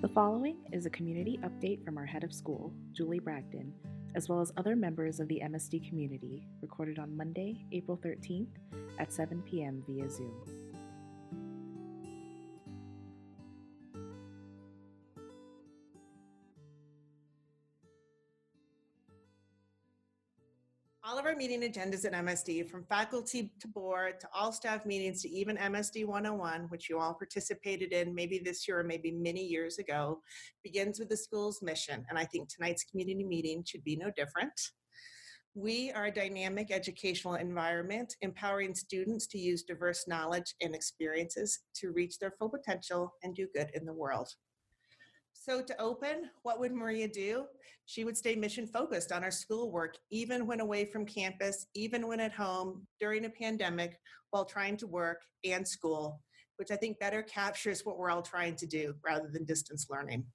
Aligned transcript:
The 0.00 0.08
following 0.08 0.56
is 0.72 0.86
a 0.86 0.90
community 0.90 1.38
update 1.44 1.84
from 1.84 1.98
our 1.98 2.06
head 2.06 2.24
of 2.24 2.32
school, 2.32 2.72
Julie 2.92 3.20
Bragdon, 3.20 3.70
as 4.14 4.30
well 4.30 4.40
as 4.40 4.50
other 4.56 4.74
members 4.74 5.20
of 5.20 5.28
the 5.28 5.42
MSD 5.44 5.86
community, 5.86 6.48
recorded 6.62 6.98
on 6.98 7.14
Monday, 7.14 7.66
April 7.70 7.98
13th 8.02 8.48
at 8.98 9.12
7 9.12 9.42
p.m. 9.42 9.84
via 9.86 10.08
Zoom. 10.08 10.59
Meeting 21.40 21.62
agendas 21.62 22.04
at 22.04 22.12
MSD, 22.12 22.68
from 22.68 22.84
faculty 22.84 23.50
to 23.60 23.66
board 23.66 24.20
to 24.20 24.28
all 24.34 24.52
staff 24.52 24.84
meetings 24.84 25.22
to 25.22 25.28
even 25.30 25.56
MSD 25.56 26.04
101, 26.04 26.64
which 26.68 26.90
you 26.90 26.98
all 26.98 27.14
participated 27.14 27.94
in 27.94 28.14
maybe 28.14 28.42
this 28.44 28.68
year 28.68 28.80
or 28.80 28.84
maybe 28.84 29.10
many 29.10 29.42
years 29.42 29.78
ago, 29.78 30.20
begins 30.62 30.98
with 30.98 31.08
the 31.08 31.16
school's 31.16 31.62
mission. 31.62 32.04
And 32.10 32.18
I 32.18 32.26
think 32.26 32.50
tonight's 32.50 32.84
community 32.84 33.24
meeting 33.24 33.64
should 33.66 33.82
be 33.84 33.96
no 33.96 34.10
different. 34.14 34.52
We 35.54 35.90
are 35.92 36.08
a 36.08 36.12
dynamic 36.12 36.70
educational 36.70 37.36
environment, 37.36 38.16
empowering 38.20 38.74
students 38.74 39.26
to 39.28 39.38
use 39.38 39.62
diverse 39.62 40.06
knowledge 40.06 40.54
and 40.60 40.74
experiences 40.74 41.58
to 41.76 41.90
reach 41.92 42.18
their 42.18 42.34
full 42.38 42.50
potential 42.50 43.14
and 43.22 43.34
do 43.34 43.48
good 43.54 43.70
in 43.72 43.86
the 43.86 43.94
world. 43.94 44.28
So, 45.42 45.62
to 45.62 45.80
open, 45.80 46.28
what 46.42 46.60
would 46.60 46.74
Maria 46.74 47.08
do? 47.08 47.46
She 47.86 48.04
would 48.04 48.18
stay 48.18 48.34
mission 48.36 48.66
focused 48.66 49.10
on 49.10 49.22
her 49.22 49.30
schoolwork, 49.30 49.96
even 50.10 50.46
when 50.46 50.60
away 50.60 50.84
from 50.84 51.06
campus, 51.06 51.66
even 51.74 52.06
when 52.06 52.20
at 52.20 52.34
home, 52.34 52.86
during 53.00 53.24
a 53.24 53.30
pandemic, 53.30 53.98
while 54.32 54.44
trying 54.44 54.76
to 54.76 54.86
work 54.86 55.22
and 55.42 55.66
school, 55.66 56.20
which 56.56 56.70
I 56.70 56.76
think 56.76 56.98
better 56.98 57.22
captures 57.22 57.86
what 57.86 57.96
we're 57.96 58.10
all 58.10 58.20
trying 58.20 58.54
to 58.56 58.66
do 58.66 58.92
rather 59.02 59.30
than 59.32 59.46
distance 59.46 59.86
learning. 59.88 60.26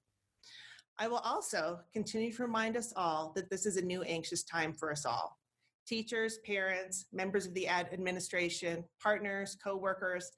I 0.98 1.06
will 1.06 1.18
also 1.18 1.78
continue 1.92 2.32
to 2.32 2.42
remind 2.42 2.76
us 2.76 2.92
all 2.96 3.32
that 3.36 3.48
this 3.48 3.64
is 3.64 3.76
a 3.76 3.84
new 3.84 4.02
anxious 4.02 4.42
time 4.42 4.72
for 4.72 4.90
us 4.90 5.06
all. 5.06 5.38
Teachers, 5.86 6.38
parents, 6.44 7.06
members 7.12 7.46
of 7.46 7.54
the 7.54 7.68
ad 7.68 7.90
administration, 7.92 8.82
partners, 9.00 9.56
co-workers, 9.62 10.32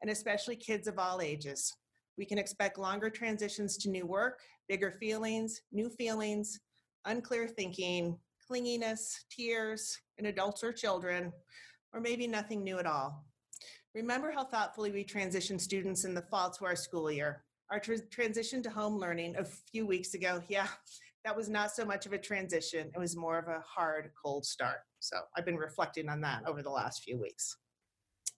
and 0.00 0.10
especially 0.10 0.56
kids 0.56 0.88
of 0.88 0.98
all 0.98 1.20
ages. 1.20 1.74
We 2.16 2.24
can 2.24 2.38
expect 2.38 2.78
longer 2.78 3.10
transitions 3.10 3.76
to 3.78 3.90
new 3.90 4.06
work, 4.06 4.40
bigger 4.68 4.92
feelings, 4.92 5.62
new 5.72 5.88
feelings, 5.90 6.60
unclear 7.04 7.48
thinking, 7.48 8.18
clinginess, 8.50 9.14
tears 9.30 9.98
in 10.18 10.26
adults 10.26 10.62
or 10.62 10.72
children, 10.72 11.32
or 11.92 12.00
maybe 12.00 12.26
nothing 12.26 12.62
new 12.62 12.78
at 12.78 12.86
all. 12.86 13.24
Remember 13.94 14.32
how 14.32 14.44
thoughtfully 14.44 14.90
we 14.90 15.04
transitioned 15.04 15.60
students 15.60 16.04
in 16.04 16.14
the 16.14 16.22
fall 16.22 16.50
to 16.50 16.64
our 16.64 16.76
school 16.76 17.10
year. 17.10 17.44
Our 17.70 17.78
tr- 17.78 17.94
transition 18.10 18.62
to 18.64 18.70
home 18.70 18.98
learning 18.98 19.36
a 19.36 19.44
few 19.44 19.86
weeks 19.86 20.14
ago, 20.14 20.42
yeah, 20.48 20.68
that 21.24 21.36
was 21.36 21.48
not 21.48 21.70
so 21.70 21.84
much 21.84 22.04
of 22.06 22.12
a 22.12 22.18
transition. 22.18 22.90
It 22.94 22.98
was 22.98 23.16
more 23.16 23.38
of 23.38 23.48
a 23.48 23.62
hard, 23.66 24.10
cold 24.20 24.44
start. 24.44 24.78
So 24.98 25.16
I've 25.36 25.46
been 25.46 25.56
reflecting 25.56 26.08
on 26.08 26.20
that 26.22 26.42
over 26.46 26.62
the 26.62 26.70
last 26.70 27.02
few 27.02 27.18
weeks. 27.18 27.56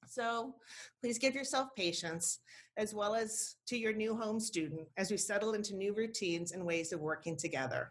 So 0.06 0.54
please 1.00 1.18
give 1.18 1.34
yourself 1.34 1.68
patience 1.76 2.40
as 2.76 2.94
well 2.94 3.14
as 3.14 3.56
to 3.66 3.76
your 3.76 3.92
new 3.92 4.16
home 4.16 4.40
student 4.40 4.86
as 4.96 5.10
we 5.10 5.16
settle 5.16 5.54
into 5.54 5.74
new 5.74 5.94
routines 5.94 6.52
and 6.52 6.64
ways 6.64 6.92
of 6.92 7.00
working 7.00 7.36
together. 7.36 7.90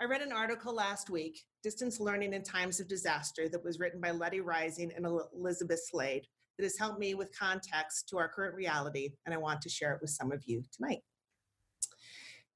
I 0.00 0.04
read 0.04 0.22
an 0.22 0.32
article 0.32 0.74
last 0.74 1.10
week, 1.10 1.42
Distance 1.62 2.00
Learning 2.00 2.32
in 2.32 2.42
Times 2.42 2.80
of 2.80 2.88
Disaster, 2.88 3.48
that 3.50 3.62
was 3.62 3.78
written 3.78 4.00
by 4.00 4.12
Letty 4.12 4.40
Rising 4.40 4.90
and 4.96 5.06
Elizabeth 5.34 5.82
Slade, 5.90 6.26
that 6.56 6.64
has 6.64 6.78
helped 6.78 6.98
me 6.98 7.14
with 7.14 7.38
context 7.38 8.08
to 8.08 8.18
our 8.18 8.28
current 8.28 8.54
reality, 8.54 9.10
and 9.26 9.34
I 9.34 9.38
want 9.38 9.60
to 9.62 9.68
share 9.68 9.92
it 9.94 10.00
with 10.00 10.10
some 10.10 10.32
of 10.32 10.42
you 10.46 10.62
tonight. 10.74 11.00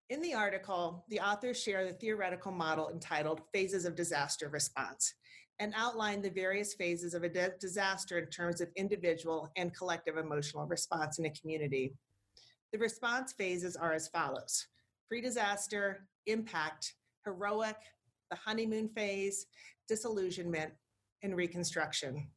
In 0.08 0.22
the 0.22 0.34
article, 0.34 1.04
the 1.10 1.20
authors 1.20 1.62
share 1.62 1.86
the 1.86 1.92
theoretical 1.92 2.52
model 2.52 2.90
entitled 2.90 3.42
Phases 3.52 3.84
of 3.84 3.94
Disaster 3.94 4.48
Response 4.48 5.14
and 5.60 5.72
outline 5.76 6.20
the 6.20 6.30
various 6.30 6.74
phases 6.74 7.14
of 7.14 7.22
a 7.22 7.50
disaster 7.60 8.18
in 8.18 8.26
terms 8.26 8.60
of 8.60 8.68
individual 8.76 9.50
and 9.56 9.76
collective 9.76 10.16
emotional 10.16 10.66
response 10.66 11.18
in 11.18 11.26
a 11.26 11.30
community. 11.30 11.94
The 12.72 12.78
response 12.78 13.32
phases 13.32 13.76
are 13.76 13.92
as 13.92 14.08
follows 14.08 14.66
pre 15.08 15.20
disaster, 15.20 16.08
impact, 16.26 16.94
heroic, 17.24 17.76
the 18.30 18.36
honeymoon 18.36 18.88
phase, 18.88 19.46
disillusionment, 19.88 20.72
and 21.22 21.36
reconstruction. 21.36 22.28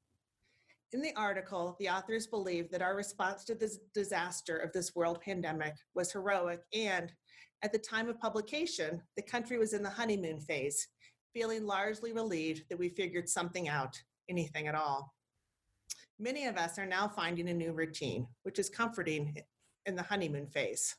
In 0.94 1.02
the 1.02 1.14
article, 1.18 1.76
the 1.80 1.90
authors 1.90 2.28
believe 2.28 2.72
that 2.72 2.82
our 2.82 2.96
response 2.96 3.44
to 3.46 3.56
the 3.56 3.76
disaster 3.94 4.58
of 4.58 4.72
this 4.72 4.96
world 4.96 5.20
pandemic 5.22 5.74
was 5.96 6.12
heroic, 6.12 6.62
and 6.74 7.12
at 7.64 7.74
the 7.74 7.80
time 7.80 8.08
of 8.08 8.20
publication, 8.20 9.02
the 9.16 9.24
country 9.24 9.58
was 9.58 9.74
in 9.74 9.84
the 9.84 9.90
honeymoon 9.90 10.40
phase, 10.40 10.88
feeling 11.38 11.68
largely 11.68 12.14
relieved 12.14 12.64
that 12.68 12.80
we 12.80 12.90
figured 12.90 13.30
something 13.30 13.70
out, 13.70 14.02
anything 14.28 14.66
at 14.66 14.74
all. 14.74 15.14
Many 16.18 16.48
of 16.48 16.58
us 16.58 16.80
are 16.80 16.86
now 16.88 17.08
finding 17.08 17.48
a 17.50 17.54
new 17.54 17.74
routine, 17.74 18.26
which 18.42 18.58
is 18.58 18.72
comforting 18.72 19.38
in 19.86 19.96
the 19.96 20.02
honeymoon 20.02 20.48
phase. 20.48 20.96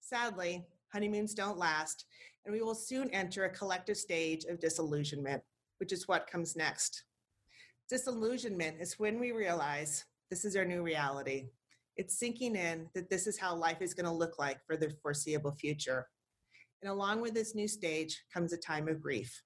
Sadly, 0.00 0.64
honeymoons 0.94 1.34
don't 1.34 1.58
last, 1.58 2.06
and 2.46 2.54
we 2.54 2.62
will 2.62 2.74
soon 2.74 3.10
enter 3.10 3.44
a 3.44 3.50
collective 3.50 3.98
stage 3.98 4.44
of 4.44 4.60
disillusionment, 4.60 5.42
which 5.76 5.92
is 5.92 6.08
what 6.08 6.26
comes 6.26 6.56
next. 6.56 7.04
Disillusionment 7.90 8.78
is 8.80 8.98
when 8.98 9.20
we 9.20 9.32
realize 9.32 10.06
this 10.30 10.46
is 10.46 10.56
our 10.56 10.64
new 10.64 10.82
reality. 10.82 11.50
It's 11.98 12.18
sinking 12.18 12.56
in 12.56 12.88
that 12.94 13.10
this 13.10 13.26
is 13.26 13.38
how 13.38 13.54
life 13.54 13.82
is 13.82 13.92
going 13.92 14.06
to 14.06 14.10
look 14.10 14.38
like 14.38 14.64
for 14.66 14.78
the 14.78 14.94
foreseeable 15.02 15.52
future. 15.52 16.08
And 16.80 16.90
along 16.90 17.20
with 17.20 17.34
this 17.34 17.54
new 17.54 17.68
stage 17.68 18.24
comes 18.32 18.54
a 18.54 18.56
time 18.56 18.88
of 18.88 19.02
grief. 19.02 19.42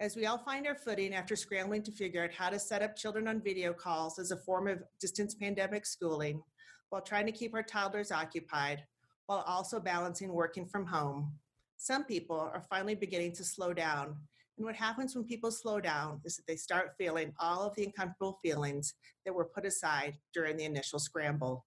As 0.00 0.16
we 0.16 0.24
all 0.24 0.38
find 0.38 0.66
our 0.66 0.74
footing 0.74 1.14
after 1.14 1.36
scrambling 1.36 1.82
to 1.82 1.92
figure 1.92 2.24
out 2.24 2.32
how 2.32 2.48
to 2.48 2.58
set 2.58 2.80
up 2.80 2.96
children 2.96 3.28
on 3.28 3.42
video 3.42 3.74
calls 3.74 4.18
as 4.18 4.30
a 4.30 4.36
form 4.38 4.66
of 4.66 4.82
distance 4.98 5.34
pandemic 5.34 5.84
schooling, 5.84 6.42
while 6.88 7.02
trying 7.02 7.26
to 7.26 7.32
keep 7.32 7.52
our 7.52 7.62
toddlers 7.62 8.10
occupied, 8.10 8.82
while 9.26 9.44
also 9.46 9.78
balancing 9.78 10.32
working 10.32 10.64
from 10.64 10.86
home, 10.86 11.30
some 11.76 12.04
people 12.04 12.40
are 12.40 12.64
finally 12.70 12.94
beginning 12.94 13.32
to 13.32 13.44
slow 13.44 13.74
down. 13.74 14.16
And 14.56 14.64
what 14.64 14.74
happens 14.74 15.14
when 15.14 15.24
people 15.24 15.50
slow 15.50 15.80
down 15.80 16.22
is 16.24 16.36
that 16.36 16.46
they 16.46 16.56
start 16.56 16.94
feeling 16.96 17.34
all 17.38 17.62
of 17.62 17.74
the 17.74 17.84
uncomfortable 17.84 18.38
feelings 18.42 18.94
that 19.26 19.34
were 19.34 19.44
put 19.44 19.66
aside 19.66 20.16
during 20.32 20.56
the 20.56 20.64
initial 20.64 20.98
scramble. 20.98 21.66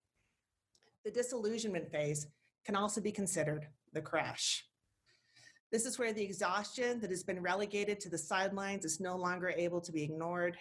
The 1.06 1.12
disillusionment 1.12 1.92
phase 1.92 2.26
can 2.66 2.76
also 2.76 3.00
be 3.00 3.12
considered 3.12 3.68
the 3.94 4.02
crash. 4.02 4.66
This 5.74 5.88
is 5.88 5.98
where 5.98 6.14
the 6.14 6.22
exhaustion 6.22 7.00
that 7.02 7.10
has 7.10 7.24
been 7.24 7.42
relegated 7.42 8.00
to 8.02 8.10
the 8.10 8.18
sidelines 8.18 8.86
is 8.86 9.00
no 9.00 9.18
longer 9.18 9.50
able 9.58 9.82
to 9.82 9.92
be 9.92 10.04
ignored. 10.04 10.56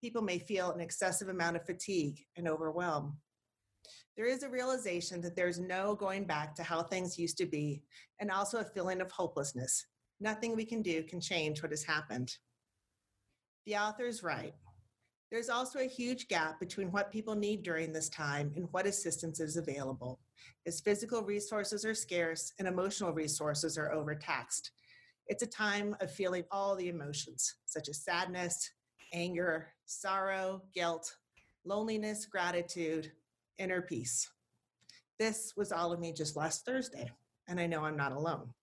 People 0.00 0.22
may 0.22 0.38
feel 0.38 0.70
an 0.70 0.80
excessive 0.80 1.28
amount 1.28 1.56
of 1.56 1.66
fatigue 1.66 2.24
and 2.38 2.48
overwhelm. 2.48 3.18
There 4.16 4.24
is 4.24 4.42
a 4.42 4.48
realization 4.48 5.20
that 5.20 5.36
there's 5.36 5.60
no 5.60 5.94
going 5.94 6.24
back 6.24 6.54
to 6.54 6.62
how 6.62 6.82
things 6.82 7.18
used 7.18 7.36
to 7.36 7.44
be, 7.44 7.82
and 8.18 8.30
also 8.30 8.60
a 8.60 8.64
feeling 8.64 9.02
of 9.02 9.12
hopelessness. 9.12 9.84
Nothing 10.20 10.56
we 10.56 10.64
can 10.64 10.80
do 10.80 11.02
can 11.02 11.20
change 11.20 11.62
what 11.62 11.72
has 11.72 11.84
happened. 11.84 12.34
The 13.66 13.76
author 13.76 14.06
is 14.06 14.22
right. 14.22 14.54
There's 15.36 15.50
also 15.50 15.80
a 15.80 15.86
huge 15.86 16.28
gap 16.28 16.58
between 16.58 16.90
what 16.90 17.12
people 17.12 17.34
need 17.34 17.62
during 17.62 17.92
this 17.92 18.08
time 18.08 18.54
and 18.56 18.68
what 18.70 18.86
assistance 18.86 19.38
is 19.38 19.58
available, 19.58 20.18
as 20.66 20.80
physical 20.80 21.22
resources 21.22 21.84
are 21.84 21.94
scarce 21.94 22.54
and 22.58 22.66
emotional 22.66 23.12
resources 23.12 23.76
are 23.76 23.92
overtaxed. 23.92 24.70
It's 25.26 25.42
a 25.42 25.46
time 25.46 25.94
of 26.00 26.10
feeling 26.10 26.44
all 26.50 26.74
the 26.74 26.88
emotions, 26.88 27.56
such 27.66 27.90
as 27.90 28.02
sadness, 28.02 28.70
anger, 29.12 29.74
sorrow, 29.84 30.62
guilt, 30.74 31.14
loneliness, 31.66 32.24
gratitude, 32.24 33.12
inner 33.58 33.82
peace. 33.82 34.30
This 35.18 35.52
was 35.54 35.70
all 35.70 35.92
of 35.92 36.00
me 36.00 36.14
just 36.14 36.34
last 36.34 36.64
Thursday, 36.64 37.10
and 37.46 37.60
I 37.60 37.66
know 37.66 37.84
I'm 37.84 37.98
not 37.98 38.12
alone. 38.12 38.54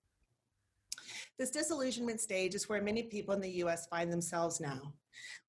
This 1.38 1.52
disillusionment 1.52 2.20
stage 2.20 2.56
is 2.56 2.68
where 2.68 2.82
many 2.82 3.04
people 3.04 3.36
in 3.36 3.42
the 3.42 3.62
US 3.62 3.86
find 3.86 4.12
themselves 4.12 4.60
now. 4.60 4.92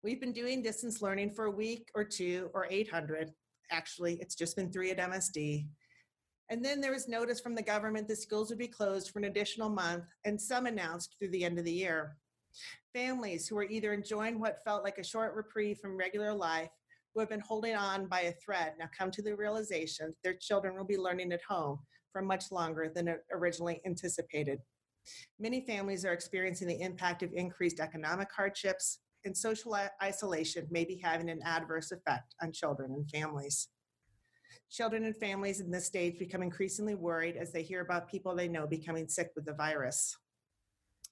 We've 0.03 0.21
been 0.21 0.33
doing 0.33 0.63
distance 0.63 1.03
learning 1.03 1.31
for 1.31 1.47
a 1.47 1.51
week 1.51 1.89
or 1.95 2.05
two 2.05 2.51
or 2.55 2.67
800. 2.71 3.31
Actually, 3.71 4.19
it's 4.21 4.35
just 4.35 4.57
been 4.57 4.71
three 4.71 4.91
at 4.91 4.99
MSD. 4.99 5.67
And 6.51 6.65
then 6.65 6.81
there 6.81 6.93
was 6.93 7.09
notice 7.09 7.41
from 7.41 7.55
the 7.55 7.63
government 7.63 8.07
that 8.09 8.19
schools 8.19 8.51
would 8.51 8.59
be 8.59 8.69
closed 8.69 9.11
for 9.11 9.19
an 9.19 9.25
additional 9.25 9.71
month, 9.71 10.05
and 10.25 10.41
some 10.41 10.67
announced 10.67 11.17
through 11.19 11.31
the 11.31 11.45
end 11.45 11.59
of 11.59 11.65
the 11.65 11.73
year. 11.73 12.17
Families 12.93 13.49
who 13.49 13.57
were 13.57 13.69
either 13.69 13.93
enjoying 13.93 14.39
what 14.39 14.63
felt 14.65 14.85
like 14.85 14.99
a 14.99 15.05
short 15.05 15.35
reprieve 15.35 15.79
from 15.79 15.97
regular 15.97 16.33
life, 16.33 16.69
who 17.15 17.21
have 17.21 17.29
been 17.29 17.41
holding 17.41 17.77
on 17.77 18.07
by 18.07 18.21
a 18.23 18.33
thread, 18.33 18.75
now 18.79 18.91
come 18.97 19.11
to 19.13 19.23
the 19.23 19.35
realization 19.35 20.13
their 20.23 20.35
children 20.35 20.77
will 20.77 20.85
be 20.85 20.99
learning 20.99 21.33
at 21.33 21.43
home 21.49 21.79
for 22.13 22.23
much 22.23 22.51
longer 22.51 22.91
than 22.95 23.17
originally 23.33 23.81
anticipated. 23.87 24.59
Many 25.39 25.61
families 25.61 26.05
are 26.05 26.13
experiencing 26.13 26.69
the 26.69 26.81
impact 26.81 27.23
of 27.23 27.33
increased 27.33 27.81
economic 27.81 28.29
hardships, 28.33 29.01
and 29.25 29.37
social 29.37 29.77
isolation 30.03 30.67
may 30.71 30.85
be 30.85 31.01
having 31.03 31.31
an 31.31 31.43
adverse 31.45 31.93
effect 31.93 32.35
on 32.43 32.53
children 32.53 32.93
and 32.93 33.11
families. 33.11 33.69
Children 34.71 35.05
and 35.05 35.17
families 35.17 35.61
in 35.61 35.71
this 35.71 35.87
stage 35.87 36.19
become 36.19 36.43
increasingly 36.43 36.95
worried 36.95 37.37
as 37.37 37.53
they 37.53 37.63
hear 37.63 37.81
about 37.81 38.09
people 38.09 38.35
they 38.35 38.49
know 38.49 38.67
becoming 38.67 39.09
sick 39.09 39.31
with 39.37 39.45
the 39.45 39.53
virus. 39.53 40.17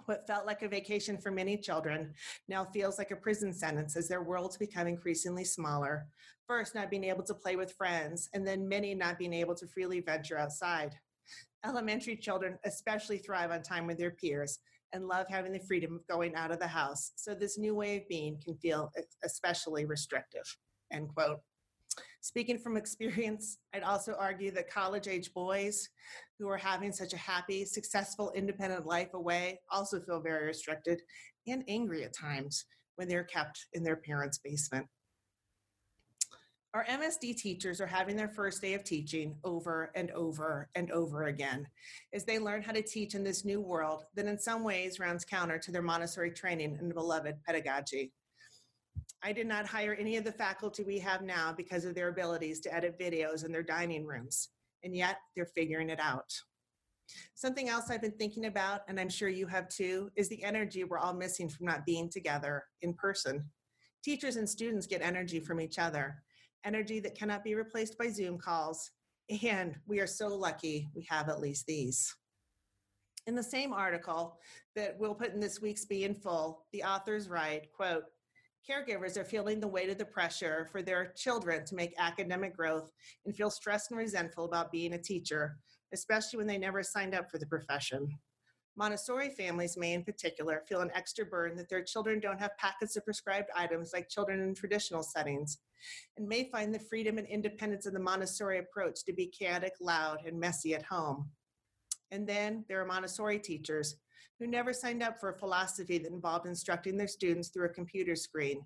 What 0.06 0.26
felt 0.26 0.47
like 0.47 0.62
a 0.62 0.69
vacation 0.69 1.17
for 1.17 1.31
many 1.31 1.56
children 1.56 2.12
now 2.49 2.64
feels 2.64 2.99
like 2.99 3.12
a 3.12 3.17
prison 3.17 3.55
sentence 3.55 3.97
as 3.97 4.09
their 4.09 4.23
worlds 4.23 4.56
become 4.56 4.88
increasingly 4.88 5.44
smaller. 5.44 6.09
First, 6.49 6.75
not 6.75 6.91
being 6.91 7.05
able 7.05 7.23
to 7.25 7.35
play 7.35 7.55
with 7.55 7.75
friends, 7.75 8.29
and 8.35 8.47
then 8.47 8.69
many 8.69 8.94
not 8.94 9.19
being 9.19 9.32
able 9.32 9.55
to 9.55 9.67
freely 9.69 10.00
venture 10.00 10.38
outside. 10.38 10.94
Elementary 11.64 12.17
children 12.17 12.59
especially 12.64 13.19
thrive 13.19 13.53
on 13.53 13.62
time 13.62 13.87
with 13.87 13.97
their 13.97 14.11
peers 14.11 14.59
and 14.92 15.08
love 15.08 15.26
having 15.28 15.52
the 15.52 15.60
freedom 15.60 15.94
of 15.94 16.06
going 16.06 16.34
out 16.34 16.50
of 16.50 16.58
the 16.58 16.66
house. 16.66 17.12
So 17.16 17.34
this 17.34 17.58
new 17.58 17.74
way 17.74 17.96
of 17.96 18.08
being 18.08 18.38
can 18.44 18.56
feel 18.56 18.90
especially 19.24 19.84
restrictive. 19.84 20.44
End 20.92 21.08
quote. 21.08 21.40
Speaking 22.20 22.58
from 22.58 22.76
experience, 22.76 23.58
I'd 23.74 23.82
also 23.82 24.14
argue 24.18 24.52
that 24.52 24.70
college 24.70 25.08
age 25.08 25.34
boys 25.34 25.88
who 26.38 26.48
are 26.48 26.56
having 26.56 26.92
such 26.92 27.12
a 27.12 27.16
happy, 27.16 27.64
successful, 27.64 28.32
independent 28.36 28.86
life 28.86 29.12
away 29.14 29.60
also 29.70 30.00
feel 30.00 30.20
very 30.20 30.46
restricted 30.46 31.02
and 31.48 31.64
angry 31.66 32.04
at 32.04 32.14
times 32.14 32.64
when 32.96 33.08
they're 33.08 33.24
kept 33.24 33.66
in 33.72 33.82
their 33.82 33.96
parents' 33.96 34.38
basement. 34.38 34.86
Our 36.74 36.86
MSD 36.86 37.36
teachers 37.36 37.82
are 37.82 37.86
having 37.86 38.16
their 38.16 38.30
first 38.30 38.62
day 38.62 38.72
of 38.72 38.82
teaching 38.82 39.36
over 39.44 39.92
and 39.94 40.10
over 40.12 40.70
and 40.74 40.90
over 40.90 41.24
again 41.24 41.66
as 42.14 42.24
they 42.24 42.38
learn 42.38 42.62
how 42.62 42.72
to 42.72 42.80
teach 42.80 43.14
in 43.14 43.22
this 43.22 43.44
new 43.44 43.60
world 43.60 44.04
that 44.14 44.24
in 44.24 44.38
some 44.38 44.64
ways 44.64 44.98
runs 44.98 45.22
counter 45.22 45.58
to 45.58 45.70
their 45.70 45.82
Montessori 45.82 46.30
training 46.30 46.78
and 46.80 46.94
beloved 46.94 47.36
pedagogy. 47.44 48.10
I 49.22 49.34
did 49.34 49.46
not 49.46 49.66
hire 49.66 49.92
any 49.92 50.16
of 50.16 50.24
the 50.24 50.32
faculty 50.32 50.82
we 50.82 50.98
have 51.00 51.20
now 51.20 51.52
because 51.54 51.84
of 51.84 51.94
their 51.94 52.08
abilities 52.08 52.60
to 52.60 52.75
edit 52.75 52.98
videos 52.98 53.44
in 53.44 53.52
their 53.52 53.62
dining 53.62 54.06
rooms, 54.06 54.48
and 54.82 54.96
yet 54.96 55.18
they're 55.36 55.44
figuring 55.44 55.90
it 55.90 56.00
out. 56.00 56.32
Something 57.34 57.68
else 57.68 57.90
I've 57.90 58.00
been 58.00 58.12
thinking 58.12 58.46
about, 58.46 58.80
and 58.88 58.98
I'm 58.98 59.10
sure 59.10 59.28
you 59.28 59.46
have 59.46 59.68
too, 59.68 60.08
is 60.16 60.30
the 60.30 60.42
energy 60.42 60.84
we're 60.84 60.98
all 60.98 61.12
missing 61.12 61.50
from 61.50 61.66
not 61.66 61.84
being 61.84 62.08
together 62.08 62.64
in 62.80 62.94
person. 62.94 63.44
Teachers 64.02 64.36
and 64.36 64.48
students 64.48 64.86
get 64.86 65.02
energy 65.02 65.38
from 65.38 65.60
each 65.60 65.78
other, 65.78 66.22
energy 66.64 67.00
that 67.00 67.17
cannot 67.17 67.44
be 67.44 67.55
replaced 67.55 67.99
by 67.99 68.09
Zoom 68.09 68.38
calls, 68.38 68.91
and 69.43 69.76
we 69.87 70.00
are 70.00 70.06
so 70.06 70.29
lucky 70.29 70.88
we 70.94 71.06
have 71.09 71.29
at 71.29 71.41
least 71.41 71.67
these. 71.67 72.14
In 73.26 73.35
the 73.35 73.43
same 73.43 73.73
article 73.73 74.38
that 74.75 74.97
we'll 74.99 75.14
put 75.14 75.32
in 75.32 75.41
this 75.41 75.61
week's 75.61 75.85
Be 75.85 76.05
in 76.05 76.14
Full, 76.14 76.67
the 76.73 76.82
authors 76.82 77.29
write, 77.29 77.73
quote, 77.73 78.05
caregivers 78.69 79.17
are 79.17 79.25
feeling 79.25 79.61
the 79.61 79.69
weight 79.69 79.91
of 79.91 79.99
the 79.99 80.05
pressure 80.05 80.69
for 80.70 80.82
their 80.82 81.12
children 81.17 81.64
to 81.67 81.75
make 81.75 81.94
academic 81.99 82.56
growth 82.56 82.91
and 83.25 83.35
feel 83.35 83.50
stressed 83.50 83.91
and 83.91 83.99
resentful 83.99 84.44
about 84.44 84.73
being 84.73 84.94
a 84.94 84.99
teacher, 84.99 85.56
especially 85.93 86.37
when 86.37 86.47
they 86.47 86.59
never 86.59 86.82
signed 86.82 87.14
up 87.14 87.31
for 87.31 87.38
the 87.38 87.47
profession. 87.47 88.09
Montessori 88.76 89.28
families 89.28 89.76
may, 89.76 89.92
in 89.92 90.02
particular, 90.02 90.62
feel 90.66 90.80
an 90.80 90.90
extra 90.94 91.26
burden 91.26 91.58
that 91.58 91.69
their 91.69 91.82
children 91.82 92.20
don't 92.20 92.40
have 92.40 92.56
packets 92.56 92.96
of 92.96 93.04
prescribed 93.04 93.48
items 93.54 93.92
like 93.92 94.08
children 94.08 94.40
in 94.40 94.54
traditional 94.54 95.02
settings, 95.02 95.58
and 96.16 96.26
may 96.26 96.48
find 96.50 96.74
the 96.74 96.78
freedom 96.78 97.19
and 97.19 97.26
independence 97.26 97.84
of 97.84 97.92
the 97.92 98.00
Montessori 98.00 98.58
approach 98.58 99.04
to 99.04 99.12
be 99.12 99.26
chaotic, 99.26 99.74
loud, 99.80 100.20
and 100.26 100.40
messy 100.40 100.74
at 100.74 100.84
home. 100.84 101.30
And 102.10 102.26
then 102.26 102.64
there 102.69 102.80
are 102.80 102.86
Montessori 102.86 103.38
teachers 103.38 103.96
who 104.38 104.46
never 104.46 104.72
signed 104.72 105.02
up 105.02 105.20
for 105.20 105.30
a 105.30 105.38
philosophy 105.38 105.98
that 105.98 106.12
involved 106.12 106.46
instructing 106.46 106.96
their 106.96 107.06
students 107.06 107.48
through 107.48 107.66
a 107.66 107.75
computer 107.75 108.16
screen, 108.16 108.64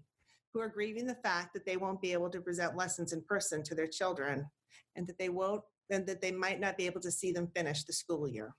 who 0.55 0.61
are 0.61 0.69
grieving 0.69 1.07
the 1.07 1.17
fact 1.17 1.53
that 1.53 1.67
they 1.67 1.77
won't 1.77 2.01
be 2.01 2.13
able 2.13 2.31
to 2.31 2.41
present 2.41 2.77
lessons 2.77 3.13
in 3.13 3.21
person 3.23 3.63
to 3.63 3.75
their 3.75 3.89
children, 3.89 4.47
and 4.95 5.07
that 5.07 5.19
they 5.19 5.29
won't 5.29 5.63
and 5.91 6.07
that 6.07 6.21
they 6.21 6.33
might 6.33 6.59
not 6.59 6.77
be 6.77 6.87
able 6.87 7.01
to 7.01 7.11
see 7.11 7.31
them 7.31 7.49
finish 7.55 7.85
the 7.85 7.93
school 7.93 8.27
year. 8.27 8.55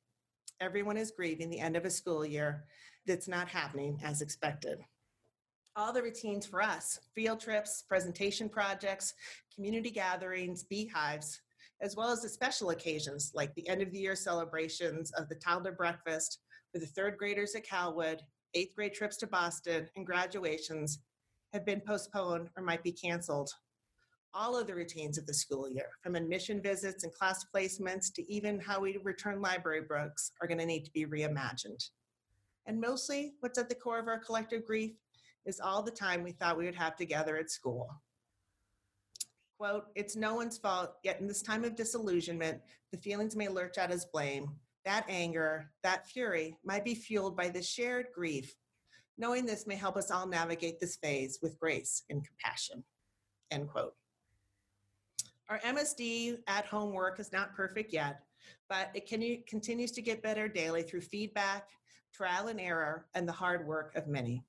Everyone 0.60 0.98
is 0.98 1.12
grieving 1.12 1.50
the 1.50 1.60
end 1.60 1.76
of 1.76 1.86
a 1.86 1.90
school 1.90 2.26
year 2.26 2.66
that's 3.06 3.28
not 3.28 3.48
happening 3.48 4.00
as 4.04 4.22
expected 4.22 4.80
all 5.78 5.94
the 5.94 6.02
routines 6.02 6.46
for 6.46 6.62
us 6.62 7.00
field 7.14 7.40
trips, 7.40 7.84
presentation 7.88 8.50
projects, 8.50 9.14
community 9.54 9.92
gatherings, 9.92 10.64
beehives, 10.64 11.40
as 11.82 11.96
well 11.96 12.10
as 12.10 12.24
the 12.24 12.30
special 12.30 12.72
occasions 12.72 13.32
like 13.36 13.54
the 13.54 13.68
end 13.70 13.84
of 13.84 13.92
the 13.92 14.00
year 14.00 14.16
celebrations 14.16 15.12
of 15.12 15.30
the 15.30 15.36
toddler 15.36 15.72
breakfast 15.72 16.40
for 16.74 16.80
the 16.80 16.88
third 16.88 17.16
graders 17.18 17.54
at 17.54 17.64
Calwood, 17.64 18.24
eighth 18.56 18.76
grade 18.76 18.94
trips 18.94 19.18
to 19.18 19.28
Boston, 19.28 19.88
and 19.96 20.06
graduations 20.06 21.00
have 21.54 21.66
been 21.66 21.80
postponed 21.80 22.50
or 22.58 22.64
might 22.64 22.84
be 22.84 22.92
canceled. 22.92 23.52
All 24.34 24.58
of 24.58 24.68
the 24.68 24.76
routines 24.76 25.18
of 25.18 25.26
the 25.26 25.34
school 25.34 25.70
year, 25.70 25.90
from 26.04 26.16
admission 26.16 26.62
visits 26.62 27.04
and 27.04 27.14
class 27.14 27.46
placements 27.54 28.14
to 28.14 28.32
even 28.32 28.60
how 28.60 28.80
we 28.80 28.98
return 29.04 29.42
library 29.42 29.82
books, 29.82 30.32
are 30.42 30.48
going 30.48 30.60
to 30.60 30.66
need 30.66 30.84
to 30.86 30.92
be 30.92 31.06
reimagined. 31.06 31.90
And 32.68 32.80
mostly, 32.80 33.34
what's 33.40 33.58
at 33.58 33.70
the 33.70 33.76
core 33.76 34.00
of 34.00 34.08
our 34.08 34.20
collective 34.20 34.66
grief 34.66 34.92
is 35.46 35.60
all 35.60 35.82
the 35.82 35.92
time 35.92 36.24
we 36.24 36.34
thought 36.34 36.58
we 36.58 36.66
would 36.66 36.76
have 36.76 36.96
together 36.96 37.38
at 37.38 37.50
school. 37.50 37.90
Quote, 39.58 39.86
it's 39.96 40.16
no 40.16 40.36
one's 40.36 40.58
fault, 40.58 40.96
yet 41.04 41.20
in 41.20 41.28
this 41.28 41.42
time 41.42 41.64
of 41.64 41.76
disillusionment, 41.76 42.62
the 42.92 42.98
feelings 42.98 43.36
may 43.36 43.48
lurch 43.48 43.78
out 43.78 43.90
as 43.90 44.06
blame. 44.06 44.50
That 44.86 45.06
anger, 45.10 45.72
that 45.82 46.08
fury 46.08 46.58
might 46.64 46.86
be 46.86 46.94
fueled 46.94 47.36
by 47.36 47.50
the 47.50 47.64
shared 47.64 48.08
grief. 48.14 48.54
Knowing 49.18 49.46
this 49.46 49.66
may 49.66 49.76
help 49.76 49.98
us 49.98 50.12
all 50.12 50.28
navigate 50.28 50.80
this 50.80 50.98
phase 50.98 51.40
with 51.42 51.60
grace 51.60 52.04
and 52.10 52.24
compassion. 52.24 52.84
End 53.50 53.68
quote. 53.68 53.96
Our 55.50 55.60
MSD 55.60 56.40
at 56.48 56.66
home 56.66 56.92
work 56.92 57.22
is 57.22 57.32
not 57.32 57.56
perfect 57.56 57.94
yet, 57.94 58.20
but 58.68 58.90
it 58.94 59.08
can, 59.08 59.42
continues 59.48 59.92
to 59.94 60.02
get 60.02 60.22
better 60.22 60.50
daily 60.50 60.84
through 60.84 61.02
feedback, 61.02 61.70
trial 62.14 62.48
and 62.48 62.60
error, 62.60 63.06
and 63.14 63.26
the 63.26 63.34
hard 63.34 63.66
work 63.66 63.96
of 63.96 64.08
many. 64.08 64.44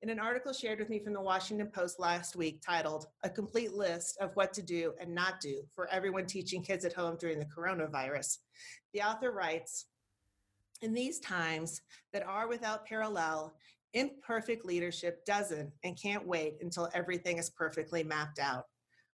In 0.00 0.08
an 0.08 0.18
article 0.18 0.54
shared 0.54 0.78
with 0.78 0.88
me 0.88 0.98
from 0.98 1.12
the 1.12 1.20
Washington 1.20 1.68
Post 1.68 2.00
last 2.00 2.34
week 2.34 2.62
titled, 2.64 3.06
A 3.24 3.30
Complete 3.30 3.74
List 3.74 4.16
of 4.20 4.34
What 4.34 4.54
to 4.54 4.62
Do 4.62 4.94
and 4.98 5.14
Not 5.14 5.38
Do 5.40 5.64
for 5.74 5.86
Everyone 5.88 6.24
Teaching 6.24 6.62
Kids 6.62 6.86
at 6.86 6.94
Home 6.94 7.16
During 7.20 7.38
the 7.38 7.44
Coronavirus, 7.44 8.38
the 8.94 9.02
author 9.02 9.32
writes 9.32 9.84
In 10.80 10.94
these 10.94 11.20
times 11.20 11.82
that 12.14 12.26
are 12.26 12.48
without 12.48 12.86
parallel, 12.86 13.54
imperfect 13.92 14.64
leadership 14.64 15.24
doesn't 15.26 15.70
and 15.84 16.00
can't 16.00 16.26
wait 16.26 16.54
until 16.62 16.88
everything 16.94 17.36
is 17.36 17.50
perfectly 17.50 18.02
mapped 18.02 18.38
out, 18.38 18.64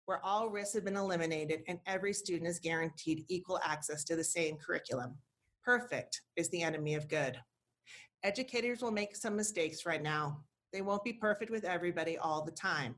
where 0.07 0.25
all 0.25 0.49
risks 0.49 0.73
have 0.73 0.85
been 0.85 0.95
eliminated 0.95 1.61
and 1.67 1.79
every 1.85 2.13
student 2.13 2.49
is 2.49 2.59
guaranteed 2.59 3.25
equal 3.27 3.59
access 3.63 4.03
to 4.05 4.15
the 4.15 4.23
same 4.23 4.55
curriculum. 4.55 5.15
Perfect 5.63 6.21
is 6.37 6.49
the 6.49 6.63
enemy 6.63 6.95
of 6.95 7.09
good. 7.09 7.37
Educators 8.23 8.81
will 8.81 8.91
make 8.91 9.15
some 9.15 9.35
mistakes 9.35 9.85
right 9.85 10.01
now, 10.01 10.41
they 10.73 10.81
won't 10.81 11.03
be 11.03 11.13
perfect 11.13 11.51
with 11.51 11.65
everybody 11.65 12.17
all 12.17 12.43
the 12.43 12.51
time. 12.51 12.95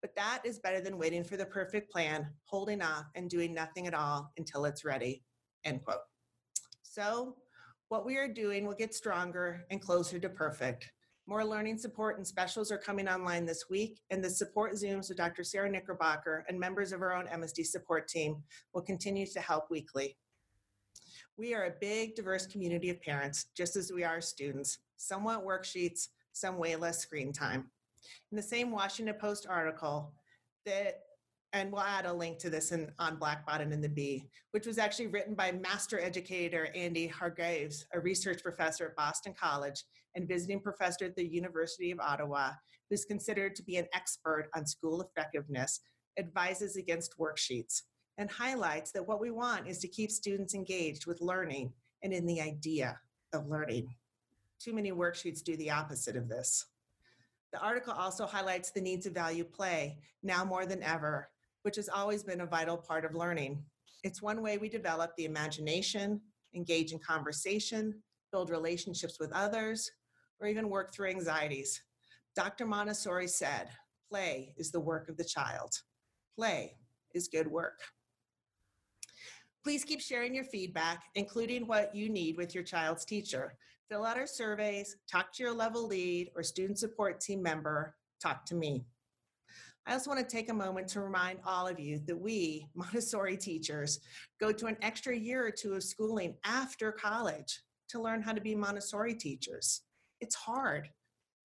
But 0.00 0.14
that 0.16 0.40
is 0.44 0.58
better 0.58 0.80
than 0.80 0.98
waiting 0.98 1.24
for 1.24 1.36
the 1.36 1.44
perfect 1.44 1.92
plan, 1.92 2.26
holding 2.44 2.80
off, 2.80 3.04
and 3.14 3.28
doing 3.28 3.52
nothing 3.52 3.86
at 3.86 3.94
all 3.94 4.32
until 4.38 4.64
it's 4.64 4.84
ready. 4.84 5.22
End 5.64 5.84
quote. 5.84 5.98
So, 6.82 7.36
what 7.88 8.06
we 8.06 8.16
are 8.16 8.28
doing 8.28 8.66
will 8.66 8.74
get 8.74 8.94
stronger 8.94 9.66
and 9.70 9.80
closer 9.80 10.18
to 10.18 10.28
perfect. 10.28 10.90
More 11.30 11.44
learning 11.44 11.78
support 11.78 12.16
and 12.16 12.26
specials 12.26 12.72
are 12.72 12.76
coming 12.76 13.06
online 13.06 13.46
this 13.46 13.66
week, 13.70 14.00
and 14.10 14.22
the 14.22 14.28
support 14.28 14.72
Zooms 14.72 15.08
with 15.08 15.16
Dr. 15.16 15.44
Sarah 15.44 15.70
Knickerbocker 15.70 16.44
and 16.48 16.58
members 16.58 16.90
of 16.90 17.02
our 17.02 17.14
own 17.14 17.28
MSD 17.28 17.64
support 17.66 18.08
team 18.08 18.42
will 18.74 18.82
continue 18.82 19.24
to 19.24 19.38
help 19.38 19.70
weekly. 19.70 20.16
We 21.36 21.54
are 21.54 21.66
a 21.66 21.74
big, 21.80 22.16
diverse 22.16 22.48
community 22.48 22.90
of 22.90 23.00
parents, 23.00 23.46
just 23.56 23.76
as 23.76 23.92
we 23.92 24.02
are 24.02 24.20
students. 24.20 24.78
Some 24.96 25.22
want 25.22 25.46
worksheets, 25.46 26.08
some 26.32 26.58
way 26.58 26.74
less 26.74 26.98
screen 26.98 27.32
time. 27.32 27.70
In 28.32 28.36
the 28.36 28.42
same 28.42 28.72
Washington 28.72 29.14
Post 29.14 29.46
article, 29.48 30.12
that 30.66 31.02
and 31.52 31.72
we'll 31.72 31.82
add 31.82 32.06
a 32.06 32.12
link 32.12 32.38
to 32.38 32.50
this 32.50 32.72
in, 32.72 32.90
on 32.98 33.16
Blackbaud 33.16 33.60
and 33.60 33.72
in 33.72 33.80
the 33.80 33.88
Bee, 33.88 34.28
which 34.52 34.66
was 34.66 34.78
actually 34.78 35.08
written 35.08 35.34
by 35.34 35.52
master 35.52 36.00
educator 36.00 36.68
Andy 36.74 37.06
Hargreaves, 37.06 37.86
a 37.92 38.00
research 38.00 38.42
professor 38.42 38.86
at 38.86 38.96
Boston 38.96 39.34
College 39.38 39.84
and 40.14 40.28
visiting 40.28 40.60
professor 40.60 41.06
at 41.06 41.16
the 41.16 41.26
University 41.26 41.90
of 41.90 42.00
Ottawa, 42.00 42.50
who's 42.88 43.04
considered 43.04 43.54
to 43.56 43.62
be 43.62 43.76
an 43.76 43.86
expert 43.94 44.48
on 44.54 44.66
school 44.66 45.02
effectiveness, 45.02 45.80
advises 46.18 46.76
against 46.76 47.18
worksheets 47.18 47.82
and 48.18 48.30
highlights 48.30 48.92
that 48.92 49.06
what 49.06 49.20
we 49.20 49.30
want 49.30 49.66
is 49.66 49.78
to 49.78 49.88
keep 49.88 50.10
students 50.10 50.54
engaged 50.54 51.06
with 51.06 51.20
learning 51.20 51.72
and 52.02 52.12
in 52.12 52.26
the 52.26 52.40
idea 52.40 52.98
of 53.32 53.48
learning. 53.48 53.94
Too 54.60 54.74
many 54.74 54.92
worksheets 54.92 55.42
do 55.42 55.56
the 55.56 55.70
opposite 55.70 56.16
of 56.16 56.28
this. 56.28 56.66
The 57.52 57.60
article 57.60 57.94
also 57.94 58.26
highlights 58.26 58.70
the 58.70 58.80
needs 58.80 59.06
of 59.06 59.14
value 59.14 59.44
play, 59.44 59.98
now 60.22 60.44
more 60.44 60.66
than 60.66 60.82
ever, 60.82 61.30
which 61.62 61.76
has 61.76 61.88
always 61.88 62.22
been 62.22 62.40
a 62.40 62.46
vital 62.46 62.76
part 62.76 63.04
of 63.04 63.14
learning. 63.14 63.62
It's 64.02 64.22
one 64.22 64.42
way 64.42 64.58
we 64.58 64.68
develop 64.68 65.12
the 65.16 65.24
imagination, 65.26 66.20
engage 66.54 66.92
in 66.92 66.98
conversation, 66.98 67.94
build 68.32 68.50
relationships 68.50 69.18
with 69.20 69.32
others, 69.32 69.90
or 70.40 70.46
even 70.46 70.70
work 70.70 70.92
through 70.92 71.10
anxieties. 71.10 71.82
Dr. 72.34 72.66
Montessori 72.66 73.28
said, 73.28 73.68
play 74.08 74.54
is 74.56 74.70
the 74.70 74.80
work 74.80 75.08
of 75.08 75.16
the 75.16 75.24
child. 75.24 75.70
Play 76.36 76.76
is 77.14 77.28
good 77.28 77.46
work. 77.46 77.80
Please 79.62 79.84
keep 79.84 80.00
sharing 80.00 80.34
your 80.34 80.44
feedback, 80.44 81.02
including 81.14 81.66
what 81.66 81.94
you 81.94 82.08
need 82.08 82.36
with 82.36 82.54
your 82.54 82.64
child's 82.64 83.04
teacher. 83.04 83.56
Fill 83.90 84.04
out 84.04 84.16
our 84.16 84.26
surveys, 84.26 84.96
talk 85.10 85.32
to 85.32 85.42
your 85.42 85.52
level 85.52 85.86
lead 85.86 86.30
or 86.34 86.42
student 86.42 86.78
support 86.78 87.20
team 87.20 87.42
member, 87.42 87.94
talk 88.22 88.46
to 88.46 88.54
me. 88.54 88.86
I 89.90 89.94
also 89.94 90.08
want 90.08 90.20
to 90.20 90.36
take 90.36 90.50
a 90.50 90.54
moment 90.54 90.86
to 90.90 91.00
remind 91.00 91.40
all 91.44 91.66
of 91.66 91.80
you 91.80 92.00
that 92.06 92.16
we, 92.16 92.64
Montessori 92.76 93.36
teachers, 93.36 93.98
go 94.40 94.52
to 94.52 94.66
an 94.66 94.76
extra 94.82 95.16
year 95.16 95.44
or 95.44 95.50
two 95.50 95.74
of 95.74 95.82
schooling 95.82 96.36
after 96.44 96.92
college 96.92 97.60
to 97.88 98.00
learn 98.00 98.22
how 98.22 98.32
to 98.32 98.40
be 98.40 98.54
Montessori 98.54 99.14
teachers. 99.14 99.82
It's 100.20 100.36
hard. 100.36 100.88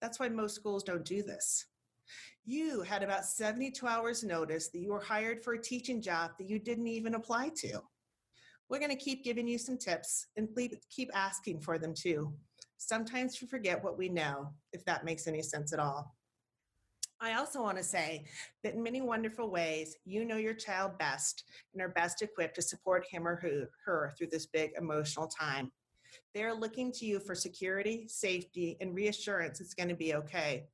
That's 0.00 0.20
why 0.20 0.28
most 0.28 0.54
schools 0.54 0.84
don't 0.84 1.04
do 1.04 1.24
this. 1.24 1.66
You 2.44 2.82
had 2.82 3.02
about 3.02 3.24
72 3.24 3.84
hours 3.84 4.22
notice 4.22 4.68
that 4.68 4.78
you 4.78 4.92
were 4.92 5.00
hired 5.00 5.42
for 5.42 5.54
a 5.54 5.60
teaching 5.60 6.00
job 6.00 6.30
that 6.38 6.48
you 6.48 6.60
didn't 6.60 6.86
even 6.86 7.16
apply 7.16 7.50
to. 7.56 7.80
We're 8.68 8.78
going 8.78 8.96
to 8.96 9.04
keep 9.04 9.24
giving 9.24 9.48
you 9.48 9.58
some 9.58 9.76
tips 9.76 10.28
and 10.36 10.48
keep 10.88 11.10
asking 11.14 11.62
for 11.62 11.80
them 11.80 11.94
too. 11.94 12.32
Sometimes 12.76 13.40
we 13.40 13.48
forget 13.48 13.82
what 13.82 13.98
we 13.98 14.08
know, 14.08 14.52
if 14.72 14.84
that 14.84 15.04
makes 15.04 15.26
any 15.26 15.42
sense 15.42 15.72
at 15.72 15.80
all. 15.80 16.15
I 17.20 17.34
also 17.34 17.62
want 17.62 17.78
to 17.78 17.84
say 17.84 18.26
that 18.62 18.74
in 18.74 18.82
many 18.82 19.00
wonderful 19.00 19.50
ways, 19.50 19.96
you 20.04 20.24
know 20.24 20.36
your 20.36 20.54
child 20.54 20.98
best 20.98 21.44
and 21.72 21.82
are 21.82 21.88
best 21.88 22.20
equipped 22.20 22.56
to 22.56 22.62
support 22.62 23.06
him 23.10 23.26
or 23.26 23.40
her 23.86 24.12
through 24.16 24.28
this 24.30 24.46
big 24.46 24.72
emotional 24.78 25.26
time. 25.26 25.72
They're 26.34 26.54
looking 26.54 26.92
to 26.92 27.06
you 27.06 27.18
for 27.18 27.34
security, 27.34 28.06
safety, 28.08 28.76
and 28.80 28.94
reassurance 28.94 29.60
it's 29.60 29.74
going 29.74 29.88
to 29.88 29.94
be 29.94 30.14
okay. 30.14 30.66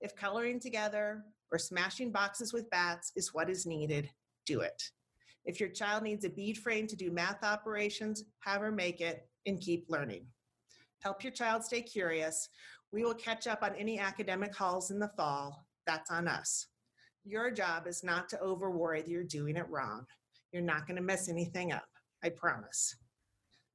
If 0.00 0.14
coloring 0.14 0.60
together 0.60 1.24
or 1.50 1.58
smashing 1.58 2.12
boxes 2.12 2.52
with 2.52 2.70
bats 2.70 3.12
is 3.16 3.32
what 3.32 3.50
is 3.50 3.66
needed, 3.66 4.10
do 4.46 4.60
it. 4.60 4.82
If 5.46 5.60
your 5.60 5.70
child 5.70 6.02
needs 6.02 6.26
a 6.26 6.30
bead 6.30 6.58
frame 6.58 6.86
to 6.88 6.96
do 6.96 7.10
math 7.10 7.42
operations, 7.42 8.24
have 8.40 8.60
her 8.60 8.70
make 8.70 9.00
it 9.00 9.26
and 9.46 9.60
keep 9.60 9.86
learning. 9.88 10.26
Help 11.00 11.22
your 11.24 11.32
child 11.32 11.64
stay 11.64 11.80
curious. 11.80 12.50
We 12.92 13.04
will 13.04 13.14
catch 13.14 13.46
up 13.46 13.62
on 13.62 13.74
any 13.76 13.98
academic 13.98 14.54
halls 14.54 14.90
in 14.90 14.98
the 14.98 15.10
fall. 15.16 15.67
That's 15.88 16.10
on 16.10 16.28
us. 16.28 16.66
Your 17.24 17.50
job 17.50 17.86
is 17.86 18.04
not 18.04 18.28
to 18.28 18.40
over 18.40 18.70
worry 18.70 19.00
that 19.00 19.10
you're 19.10 19.24
doing 19.24 19.56
it 19.56 19.66
wrong. 19.70 20.04
You're 20.52 20.62
not 20.62 20.86
going 20.86 20.96
to 20.96 21.02
mess 21.02 21.30
anything 21.30 21.72
up. 21.72 21.88
I 22.22 22.28
promise. 22.28 22.94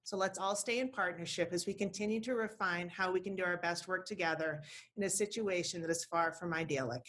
So 0.03 0.15
let's 0.15 0.38
all 0.38 0.55
stay 0.55 0.79
in 0.79 0.89
partnership 0.89 1.50
as 1.53 1.65
we 1.65 1.74
continue 1.74 2.20
to 2.22 2.36
refine 2.36 2.88
how 2.88 3.12
we 3.12 3.20
can 3.20 3.36
do 3.36 3.43
our 3.43 3.58
best 3.58 3.88
work 3.88 4.05
together 4.05 4.62
in 4.96 5.03
a 5.03 5.10
situation 5.10 5.82
that 5.82 5.89
is 5.89 6.05
far 6.05 6.34
from 6.34 6.53
idyllic. 6.53 7.05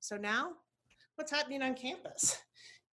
So 0.00 0.16
now, 0.16 0.52
what's 1.14 1.30
happening 1.30 1.62
on 1.62 1.74
campus? 1.74 2.38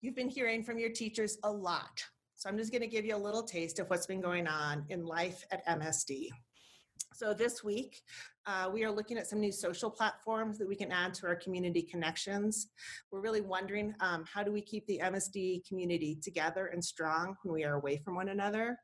You've 0.02 0.16
been 0.16 0.30
hearing 0.30 0.64
from 0.64 0.78
your 0.78 0.92
teachers 0.92 1.40
a 1.44 1.52
lot. 1.52 2.04
So 2.36 2.50
I'm 2.50 2.58
just 2.58 2.72
going 2.72 2.82
to 2.84 2.88
give 2.88 3.06
you 3.06 3.16
a 3.16 3.18
little 3.18 3.42
taste 3.42 3.80
of 3.80 3.90
what's 3.90 4.06
been 4.06 4.22
going 4.22 4.46
on 4.46 4.86
in 4.90 5.04
life 5.04 5.44
at 5.50 5.66
MSD. 5.66 6.28
So 7.16 7.34
this 7.34 7.64
week, 7.64 8.02
uh, 8.46 8.70
we 8.74 8.84
are 8.84 8.92
looking 8.92 9.18
at 9.18 9.26
some 9.26 9.40
new 9.40 9.54
social 9.54 9.90
platforms 9.90 10.58
that 10.58 10.68
we 10.68 10.76
can 10.76 10.92
add 10.92 11.14
to 11.14 11.28
our 11.28 11.36
community 11.38 11.82
connections. 11.82 12.68
We're 13.10 13.22
really 13.22 13.40
wondering 13.40 13.96
um, 14.02 14.26
how 14.32 14.44
do 14.44 14.52
we 14.52 14.60
keep 14.60 14.86
the 14.86 15.00
MSD 15.02 15.66
community 15.66 16.20
together 16.22 16.66
and 16.74 16.84
strong 16.84 17.38
when 17.44 17.54
we 17.54 17.64
are 17.64 17.76
away 17.76 18.02
from 18.04 18.16
one 18.16 18.28
another? 18.28 18.78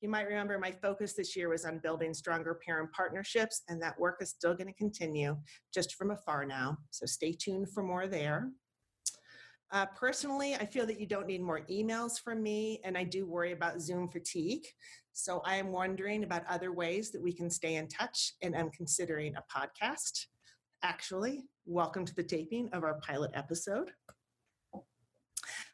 You 0.00 0.08
might 0.08 0.28
remember 0.28 0.60
my 0.60 0.70
focus 0.70 1.14
this 1.14 1.34
year 1.34 1.48
was 1.48 1.64
on 1.64 1.80
building 1.80 2.14
stronger 2.14 2.56
parent 2.64 2.92
partnerships, 2.92 3.62
and 3.68 3.82
that 3.82 3.98
work 3.98 4.18
is 4.20 4.30
still 4.30 4.54
going 4.54 4.68
to 4.68 4.74
continue 4.74 5.36
just 5.74 5.96
from 5.96 6.12
afar 6.12 6.44
now. 6.44 6.78
So 6.92 7.04
stay 7.04 7.32
tuned 7.32 7.72
for 7.72 7.82
more 7.82 8.06
there. 8.06 8.48
Uh, 9.72 9.86
personally, 9.96 10.54
I 10.54 10.66
feel 10.66 10.84
that 10.84 11.00
you 11.00 11.06
don't 11.06 11.26
need 11.26 11.40
more 11.40 11.62
emails 11.70 12.20
from 12.22 12.42
me, 12.42 12.78
and 12.84 12.96
I 12.96 13.04
do 13.04 13.26
worry 13.26 13.52
about 13.52 13.80
Zoom 13.80 14.06
fatigue. 14.06 14.66
So 15.14 15.42
I 15.44 15.56
am 15.56 15.68
wondering 15.68 16.24
about 16.24 16.46
other 16.48 16.72
ways 16.72 17.10
that 17.10 17.20
we 17.20 17.34
can 17.34 17.50
stay 17.50 17.74
in 17.74 17.86
touch, 17.86 18.32
and 18.40 18.56
I'm 18.56 18.70
considering 18.70 19.34
a 19.36 19.44
podcast. 19.54 20.26
Actually, 20.82 21.44
welcome 21.66 22.06
to 22.06 22.14
the 22.14 22.22
taping 22.22 22.70
of 22.72 22.82
our 22.82 22.98
pilot 23.00 23.30
episode. 23.34 23.90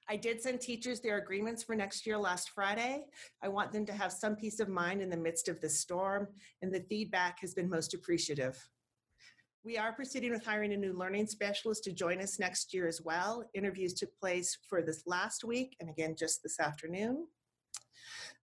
I 0.08 0.16
did 0.16 0.42
send 0.42 0.60
teachers 0.60 1.00
their 1.00 1.18
agreements 1.18 1.62
for 1.62 1.76
next 1.76 2.04
year 2.04 2.18
last 2.18 2.50
Friday. 2.50 3.04
I 3.40 3.48
want 3.48 3.72
them 3.72 3.86
to 3.86 3.92
have 3.92 4.10
some 4.10 4.34
peace 4.34 4.58
of 4.58 4.68
mind 4.68 5.02
in 5.02 5.08
the 5.08 5.16
midst 5.16 5.48
of 5.48 5.60
this 5.60 5.78
storm, 5.78 6.26
and 6.60 6.74
the 6.74 6.84
feedback 6.88 7.38
has 7.40 7.54
been 7.54 7.70
most 7.70 7.94
appreciative. 7.94 8.58
We 9.64 9.78
are 9.78 9.92
proceeding 9.92 10.32
with 10.32 10.44
hiring 10.44 10.72
a 10.72 10.76
new 10.76 10.98
learning 10.98 11.28
specialist 11.28 11.84
to 11.84 11.92
join 11.92 12.20
us 12.20 12.40
next 12.40 12.74
year 12.74 12.88
as 12.88 13.02
well. 13.02 13.48
Interviews 13.54 13.94
took 13.94 14.10
place 14.18 14.58
for 14.68 14.82
this 14.82 15.04
last 15.06 15.44
week 15.44 15.76
and 15.78 15.88
again 15.88 16.16
just 16.18 16.42
this 16.42 16.58
afternoon. 16.58 17.26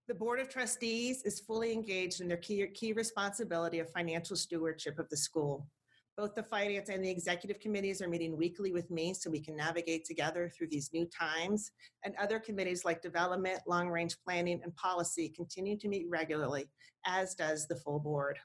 The 0.07 0.13
Board 0.13 0.39
of 0.39 0.49
Trustees 0.49 1.23
is 1.23 1.39
fully 1.39 1.73
engaged 1.73 2.21
in 2.21 2.27
their 2.27 2.37
key, 2.37 2.63
key 2.75 2.93
responsibility 2.93 3.79
of 3.79 3.89
financial 3.89 4.35
stewardship 4.35 4.99
of 4.99 5.09
the 5.09 5.17
school. 5.17 5.67
Both 6.15 6.35
the 6.35 6.43
finance 6.43 6.89
and 6.89 7.03
the 7.03 7.09
executive 7.09 7.59
committees 7.59 8.03
are 8.03 8.07
meeting 8.07 8.37
weekly 8.37 8.71
with 8.71 8.91
me 8.91 9.15
so 9.15 9.31
we 9.31 9.39
can 9.39 9.55
navigate 9.55 10.05
together 10.05 10.47
through 10.47 10.67
these 10.67 10.91
new 10.93 11.07
times. 11.07 11.71
And 12.03 12.13
other 12.17 12.39
committees 12.39 12.85
like 12.85 13.01
development, 13.01 13.61
long 13.65 13.89
range 13.89 14.15
planning, 14.23 14.61
and 14.63 14.75
policy 14.75 15.27
continue 15.27 15.75
to 15.79 15.87
meet 15.87 16.05
regularly, 16.07 16.69
as 17.07 17.33
does 17.33 17.67
the 17.67 17.75
full 17.75 17.99
board. 17.99 18.37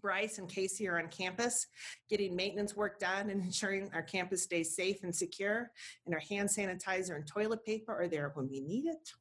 Bryce 0.00 0.38
and 0.38 0.48
Casey 0.48 0.88
are 0.88 0.98
on 0.98 1.08
campus 1.08 1.68
getting 2.08 2.34
maintenance 2.34 2.74
work 2.74 2.98
done 2.98 3.30
and 3.30 3.40
ensuring 3.44 3.88
our 3.94 4.02
campus 4.02 4.42
stays 4.42 4.74
safe 4.74 5.04
and 5.04 5.14
secure, 5.14 5.70
and 6.06 6.14
our 6.14 6.22
hand 6.28 6.48
sanitizer 6.48 7.14
and 7.14 7.24
toilet 7.24 7.64
paper 7.64 7.94
are 7.94 8.08
there 8.08 8.32
when 8.34 8.48
we 8.50 8.60
need 8.60 8.86
it. 8.86 9.12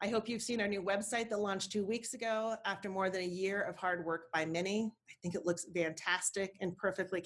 I 0.00 0.06
hope 0.06 0.28
you've 0.28 0.42
seen 0.42 0.60
our 0.60 0.68
new 0.68 0.80
website 0.80 1.28
that 1.30 1.40
launched 1.40 1.72
two 1.72 1.84
weeks 1.84 2.14
ago 2.14 2.54
after 2.64 2.88
more 2.88 3.10
than 3.10 3.22
a 3.22 3.26
year 3.26 3.62
of 3.62 3.76
hard 3.76 4.04
work 4.04 4.30
by 4.32 4.44
many. 4.44 4.92
I 5.10 5.14
think 5.22 5.34
it 5.34 5.44
looks 5.44 5.66
fantastic 5.74 6.54
and 6.60 6.76
perfectly 6.76 7.24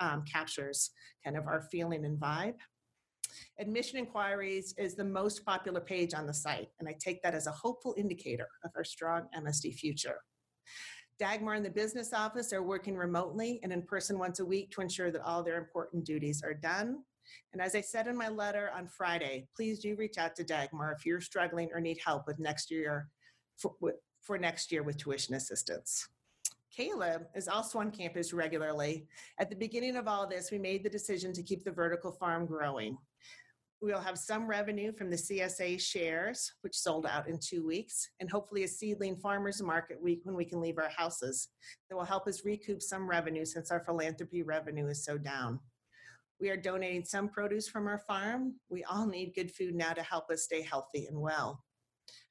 um, 0.00 0.24
captures 0.24 0.90
kind 1.24 1.36
of 1.36 1.46
our 1.46 1.62
feeling 1.70 2.04
and 2.04 2.18
vibe. 2.18 2.56
Admission 3.60 3.98
inquiries 3.98 4.74
is 4.78 4.96
the 4.96 5.04
most 5.04 5.44
popular 5.46 5.80
page 5.80 6.12
on 6.12 6.26
the 6.26 6.34
site, 6.34 6.70
and 6.80 6.88
I 6.88 6.96
take 6.98 7.22
that 7.22 7.34
as 7.34 7.46
a 7.46 7.52
hopeful 7.52 7.94
indicator 7.96 8.48
of 8.64 8.72
our 8.74 8.84
strong 8.84 9.28
MSD 9.38 9.74
future. 9.74 10.18
Dagmar 11.20 11.54
and 11.54 11.64
the 11.64 11.70
business 11.70 12.12
office 12.12 12.52
are 12.52 12.64
working 12.64 12.96
remotely 12.96 13.60
and 13.62 13.72
in 13.72 13.82
person 13.82 14.18
once 14.18 14.40
a 14.40 14.44
week 14.44 14.72
to 14.72 14.80
ensure 14.80 15.12
that 15.12 15.22
all 15.22 15.44
their 15.44 15.58
important 15.58 16.04
duties 16.04 16.42
are 16.42 16.54
done. 16.54 17.04
And 17.52 17.62
as 17.62 17.74
I 17.74 17.80
said 17.80 18.06
in 18.06 18.16
my 18.16 18.28
letter 18.28 18.70
on 18.76 18.86
Friday, 18.86 19.46
please 19.54 19.80
do 19.80 19.96
reach 19.96 20.18
out 20.18 20.34
to 20.36 20.44
Dagmar 20.44 20.92
if 20.92 21.06
you're 21.06 21.20
struggling 21.20 21.70
or 21.72 21.80
need 21.80 21.98
help 22.04 22.26
with 22.26 22.38
next 22.38 22.70
year 22.70 23.08
for, 23.56 23.74
for 24.22 24.38
next 24.38 24.72
year 24.72 24.82
with 24.82 24.96
tuition 24.96 25.34
assistance. 25.34 26.08
Caleb 26.74 27.26
is 27.34 27.48
also 27.48 27.78
on 27.78 27.90
campus 27.90 28.32
regularly. 28.32 29.06
At 29.38 29.50
the 29.50 29.56
beginning 29.56 29.96
of 29.96 30.08
all 30.08 30.26
this, 30.26 30.50
we 30.50 30.58
made 30.58 30.82
the 30.82 30.90
decision 30.90 31.32
to 31.34 31.42
keep 31.42 31.64
the 31.64 31.70
vertical 31.70 32.12
farm 32.12 32.46
growing. 32.46 32.96
We'll 33.82 34.00
have 34.00 34.16
some 34.16 34.46
revenue 34.46 34.92
from 34.92 35.10
the 35.10 35.16
CSA 35.16 35.80
shares, 35.80 36.52
which 36.62 36.78
sold 36.78 37.04
out 37.04 37.28
in 37.28 37.38
two 37.38 37.66
weeks, 37.66 38.08
and 38.20 38.30
hopefully 38.30 38.62
a 38.62 38.68
seedling 38.68 39.16
farmers 39.16 39.60
market 39.60 40.00
week 40.00 40.20
when 40.22 40.36
we 40.36 40.44
can 40.44 40.60
leave 40.60 40.78
our 40.78 40.88
houses 40.88 41.48
that 41.90 41.96
will 41.96 42.04
help 42.04 42.28
us 42.28 42.44
recoup 42.44 42.80
some 42.80 43.10
revenue 43.10 43.44
since 43.44 43.72
our 43.72 43.84
philanthropy 43.84 44.42
revenue 44.42 44.86
is 44.86 45.04
so 45.04 45.18
down. 45.18 45.58
We 46.42 46.50
are 46.50 46.56
donating 46.56 47.04
some 47.04 47.28
produce 47.28 47.68
from 47.68 47.86
our 47.86 47.98
farm. 47.98 48.54
We 48.68 48.82
all 48.82 49.06
need 49.06 49.32
good 49.36 49.52
food 49.52 49.76
now 49.76 49.92
to 49.92 50.02
help 50.02 50.28
us 50.28 50.42
stay 50.42 50.60
healthy 50.60 51.06
and 51.06 51.16
well. 51.16 51.62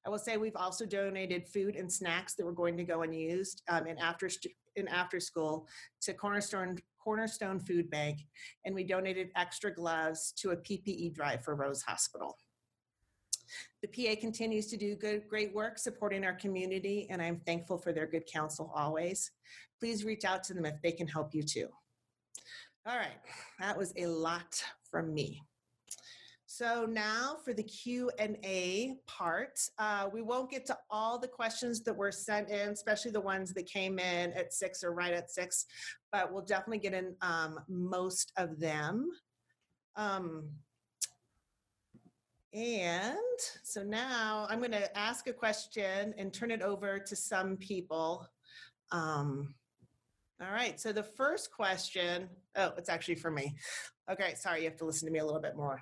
I 0.06 0.10
will 0.10 0.20
say 0.20 0.36
we've 0.36 0.58
also 0.58 0.86
donated 0.86 1.48
food 1.48 1.77
and 1.77 1.89
snacks 1.89 2.34
that 2.34 2.46
were 2.46 2.51
going 2.51 2.75
to 2.75 2.84
go 2.84 3.03
unused 3.03 3.62
um, 3.70 3.88
in 3.88 3.98
after 3.98 4.30
in 4.75 4.89
after 4.89 5.22
school 5.22 5.65
to 6.01 6.13
Cornerstone 6.13 6.77
Cornerstone 7.01 7.58
Food 7.62 7.89
Bank, 7.89 8.20
and 8.65 8.75
we 8.75 8.84
donated 8.84 9.30
extra 9.38 9.74
gloves 9.74 10.34
to 10.39 10.51
a 10.51 10.58
PPE 10.58 11.13
drive 11.13 11.46
for 11.46 11.56
Rose 11.56 11.82
Hospital. 11.82 12.38
The 13.82 13.88
PA 13.88 14.20
continues 14.20 14.68
to 14.68 14.77
do 14.77 14.98
good, 14.98 15.30
great 15.30 15.56
work 15.56 15.77
supporting 15.77 16.25
our 16.25 16.34
community, 16.34 17.08
and 17.10 17.22
I'm 17.22 17.39
thankful 17.46 17.77
for 17.77 17.94
their 17.94 18.08
good 18.08 18.25
counsel 18.25 18.74
always. 18.75 19.32
Please 19.80 20.03
reach 20.03 20.25
out 20.25 20.44
to 20.46 20.53
them 20.53 20.65
if 20.65 20.82
they 20.82 20.91
can 20.91 21.08
help 21.08 21.34
you 21.34 21.44
too. 21.44 21.70
All 22.88 22.98
right, 22.98 23.20
that 23.60 23.78
was 23.78 23.94
a 23.96 24.08
lot 24.08 24.64
from 24.90 25.14
me. 25.14 25.42
So 26.48 26.86
now 26.90 27.38
for 27.46 27.54
the 27.54 27.64
Q&A 27.64 28.96
part, 29.08 29.60
uh, 29.78 30.10
we 30.12 30.22
won't 30.22 30.50
get 30.50 30.66
to 30.66 30.78
all 30.90 31.20
the 31.20 31.28
questions 31.28 31.82
that 31.84 31.96
were 31.96 32.12
sent 32.12 32.50
in, 32.50 32.70
especially 32.70 33.12
the 33.12 33.22
ones 33.22 33.54
that 33.54 33.68
came 33.68 34.00
in 34.00 34.34
at 34.34 34.52
six 34.52 34.84
or 34.84 34.94
right 34.94 35.14
at 35.14 35.32
six, 35.32 35.66
but 36.12 36.34
we'll 36.34 36.44
definitely 36.44 36.80
get 36.80 36.94
in 36.94 37.16
um, 37.22 37.60
most 37.70 38.34
of 38.36 38.60
them. 38.60 39.10
Um, 39.96 40.50
and 42.54 43.16
so 43.64 43.84
now 43.84 44.48
I'm 44.50 44.60
going 44.60 44.72
to 44.72 44.98
ask 44.98 45.28
a 45.28 45.34
question 45.34 46.14
and 46.18 46.34
turn 46.34 46.52
it 46.52 46.62
over 46.62 47.00
to 47.00 47.16
some 47.16 47.58
people. 47.58 48.28
Um, 48.92 49.54
all 50.41 50.51
right. 50.51 50.79
So 50.79 50.91
the 50.91 51.03
first 51.03 51.51
question, 51.51 52.29
oh, 52.55 52.74
it's 52.77 52.89
actually 52.89 53.15
for 53.15 53.31
me. 53.31 53.55
Okay. 54.12 54.33
Sorry. 54.36 54.63
You 54.63 54.69
have 54.69 54.77
to 54.77 54.86
listen 54.86 55.07
to 55.07 55.12
me 55.12 55.19
a 55.19 55.25
little 55.25 55.41
bit 55.41 55.55
more. 55.55 55.81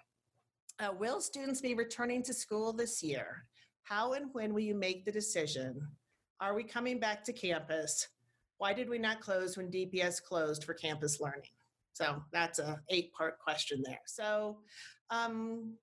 Uh, 0.79 0.93
will 0.97 1.21
students 1.21 1.61
be 1.61 1.73
returning 1.75 2.23
to 2.23 2.33
school 2.33 2.73
this 2.73 3.01
year? 3.01 3.45
How 3.83 4.13
and 4.13 4.27
when 4.33 4.53
will 4.53 4.61
you 4.61 4.75
make 4.75 5.05
the 5.05 5.11
decision? 5.11 5.79
Are 6.41 6.55
we 6.55 6.63
coming 6.63 6.99
back 6.99 7.23
to 7.25 7.33
campus? 7.33 8.07
Why 8.57 8.73
did 8.73 8.89
we 8.89 8.99
not 8.99 9.21
close 9.21 9.57
when 9.57 9.71
DPS 9.71 10.21
closed 10.21 10.63
for 10.63 10.73
campus 10.73 11.19
learning? 11.19 11.49
So 11.93 12.21
that's 12.31 12.59
a 12.59 12.79
eight 12.89 13.11
part 13.13 13.39
question 13.39 13.81
there. 13.85 13.99
So, 14.05 14.59
um, 15.09 15.73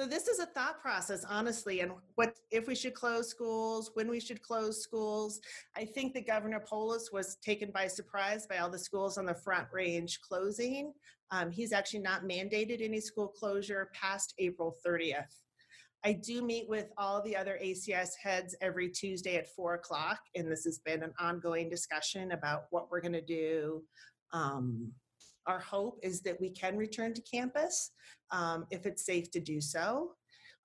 so 0.00 0.06
this 0.06 0.28
is 0.28 0.38
a 0.38 0.46
thought 0.46 0.80
process, 0.80 1.26
honestly, 1.28 1.80
and 1.80 1.92
what 2.14 2.34
if 2.50 2.66
we 2.66 2.74
should 2.74 2.94
close 2.94 3.28
schools, 3.28 3.90
when 3.92 4.08
we 4.08 4.18
should 4.18 4.40
close 4.40 4.82
schools. 4.82 5.40
I 5.76 5.84
think 5.84 6.14
that 6.14 6.26
Governor 6.26 6.60
Polis 6.60 7.10
was 7.12 7.36
taken 7.44 7.70
by 7.70 7.86
surprise 7.86 8.46
by 8.46 8.58
all 8.58 8.70
the 8.70 8.78
schools 8.78 9.18
on 9.18 9.26
the 9.26 9.34
Front 9.34 9.68
Range 9.70 10.18
closing. 10.22 10.94
Um, 11.30 11.50
he's 11.50 11.74
actually 11.74 12.00
not 12.00 12.22
mandated 12.22 12.82
any 12.82 12.98
school 12.98 13.28
closure 13.28 13.90
past 13.92 14.32
April 14.38 14.74
30th. 14.86 15.36
I 16.02 16.14
do 16.14 16.40
meet 16.40 16.66
with 16.66 16.86
all 16.96 17.20
the 17.20 17.36
other 17.36 17.58
ACS 17.62 18.12
heads 18.22 18.56
every 18.62 18.88
Tuesday 18.88 19.36
at 19.36 19.54
four 19.54 19.74
o'clock, 19.74 20.20
and 20.34 20.50
this 20.50 20.64
has 20.64 20.78
been 20.78 21.02
an 21.02 21.12
ongoing 21.20 21.68
discussion 21.68 22.32
about 22.32 22.64
what 22.70 22.90
we're 22.90 23.02
going 23.02 23.12
to 23.12 23.20
do. 23.20 23.82
Um, 24.32 24.92
our 25.46 25.58
hope 25.58 25.98
is 26.02 26.20
that 26.22 26.40
we 26.40 26.50
can 26.50 26.76
return 26.76 27.14
to 27.14 27.22
campus 27.22 27.92
um, 28.30 28.66
if 28.70 28.86
it's 28.86 29.04
safe 29.04 29.30
to 29.32 29.40
do 29.40 29.60
so. 29.60 30.12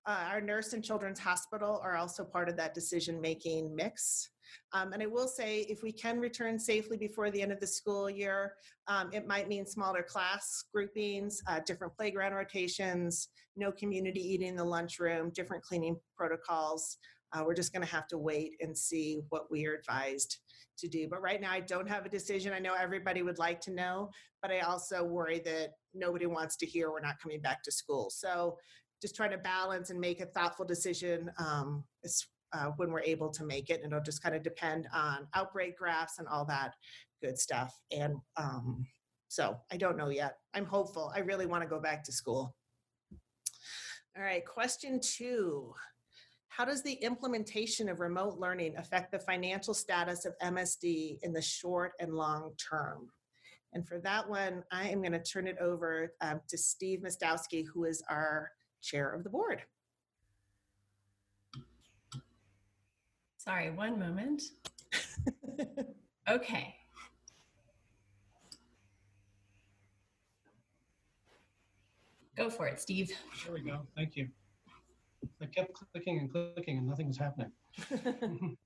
Uh, 0.06 0.26
our 0.30 0.40
nurse 0.40 0.72
and 0.72 0.84
children's 0.84 1.18
hospital 1.18 1.80
are 1.82 1.96
also 1.96 2.24
part 2.24 2.48
of 2.48 2.56
that 2.56 2.74
decision 2.74 3.20
making 3.20 3.74
mix. 3.74 4.30
Um, 4.72 4.92
and 4.92 5.02
I 5.02 5.06
will 5.06 5.26
say, 5.26 5.60
if 5.62 5.82
we 5.82 5.90
can 5.90 6.20
return 6.20 6.58
safely 6.58 6.96
before 6.96 7.30
the 7.30 7.42
end 7.42 7.50
of 7.50 7.58
the 7.58 7.66
school 7.66 8.08
year, 8.08 8.52
um, 8.86 9.10
it 9.12 9.26
might 9.26 9.48
mean 9.48 9.66
smaller 9.66 10.02
class 10.02 10.64
groupings, 10.72 11.42
uh, 11.48 11.60
different 11.66 11.96
playground 11.96 12.34
rotations, 12.34 13.28
no 13.56 13.72
community 13.72 14.20
eating 14.20 14.48
in 14.48 14.56
the 14.56 14.64
lunchroom, 14.64 15.30
different 15.30 15.64
cleaning 15.64 15.96
protocols. 16.16 16.98
Uh, 17.32 17.42
we're 17.44 17.54
just 17.54 17.72
going 17.72 17.84
to 17.84 17.92
have 17.92 18.06
to 18.08 18.18
wait 18.18 18.52
and 18.60 18.76
see 18.76 19.20
what 19.30 19.50
we 19.50 19.66
are 19.66 19.74
advised 19.74 20.38
to 20.78 20.88
do. 20.88 21.08
But 21.08 21.22
right 21.22 21.40
now, 21.40 21.50
I 21.50 21.60
don't 21.60 21.88
have 21.88 22.06
a 22.06 22.10
decision. 22.10 22.52
I 22.52 22.58
know 22.58 22.74
everybody 22.74 23.22
would 23.22 23.38
like 23.38 23.60
to 23.62 23.72
know, 23.72 24.10
but 24.42 24.50
I 24.50 24.60
also 24.60 25.04
worry 25.04 25.40
that 25.40 25.70
nobody 25.94 26.26
wants 26.26 26.56
to 26.58 26.66
hear 26.66 26.90
we're 26.90 27.00
not 27.00 27.20
coming 27.20 27.40
back 27.40 27.62
to 27.64 27.72
school. 27.72 28.10
So 28.10 28.58
just 29.02 29.16
trying 29.16 29.30
to 29.30 29.38
balance 29.38 29.90
and 29.90 30.00
make 30.00 30.20
a 30.20 30.26
thoughtful 30.26 30.64
decision 30.64 31.30
um, 31.38 31.84
uh, 32.52 32.70
when 32.76 32.90
we're 32.90 33.00
able 33.00 33.30
to 33.30 33.44
make 33.44 33.70
it. 33.70 33.82
And 33.82 33.92
it'll 33.92 34.04
just 34.04 34.22
kind 34.22 34.34
of 34.34 34.42
depend 34.42 34.86
on 34.92 35.26
outbreak 35.34 35.76
graphs 35.76 36.18
and 36.18 36.28
all 36.28 36.44
that 36.46 36.74
good 37.22 37.38
stuff. 37.38 37.74
And 37.90 38.16
um, 38.36 38.86
so 39.28 39.56
I 39.72 39.76
don't 39.76 39.96
know 39.96 40.08
yet. 40.08 40.38
I'm 40.54 40.66
hopeful. 40.66 41.12
I 41.14 41.20
really 41.20 41.46
want 41.46 41.62
to 41.62 41.68
go 41.68 41.80
back 41.80 42.04
to 42.04 42.12
school. 42.12 42.54
All 44.16 44.22
right, 44.22 44.46
question 44.46 45.00
two. 45.02 45.74
How 46.56 46.64
does 46.64 46.82
the 46.82 46.94
implementation 46.94 47.86
of 47.90 48.00
remote 48.00 48.38
learning 48.38 48.78
affect 48.78 49.12
the 49.12 49.18
financial 49.18 49.74
status 49.74 50.24
of 50.24 50.32
MSD 50.38 51.18
in 51.22 51.34
the 51.34 51.42
short 51.42 51.92
and 52.00 52.14
long 52.14 52.52
term? 52.56 53.10
And 53.74 53.86
for 53.86 53.98
that 53.98 54.26
one, 54.26 54.64
I 54.72 54.88
am 54.88 55.02
going 55.02 55.12
to 55.12 55.22
turn 55.22 55.46
it 55.46 55.58
over 55.60 56.14
um, 56.22 56.40
to 56.48 56.56
Steve 56.56 57.00
Mostowski, 57.00 57.66
who 57.66 57.84
is 57.84 58.02
our 58.08 58.52
chair 58.80 59.12
of 59.12 59.22
the 59.22 59.28
board. 59.28 59.64
Sorry, 63.36 63.70
one 63.70 63.98
moment. 63.98 64.42
okay. 66.28 66.74
Go 72.34 72.48
for 72.48 72.66
it, 72.66 72.80
Steve. 72.80 73.12
There 73.44 73.52
we 73.52 73.60
go. 73.60 73.80
Thank 73.94 74.16
you. 74.16 74.28
I 75.40 75.46
kept 75.46 75.72
clicking 75.92 76.18
and 76.18 76.30
clicking 76.30 76.78
and 76.78 76.86
nothing 76.86 77.08
was 77.08 77.18
happening. 77.18 77.52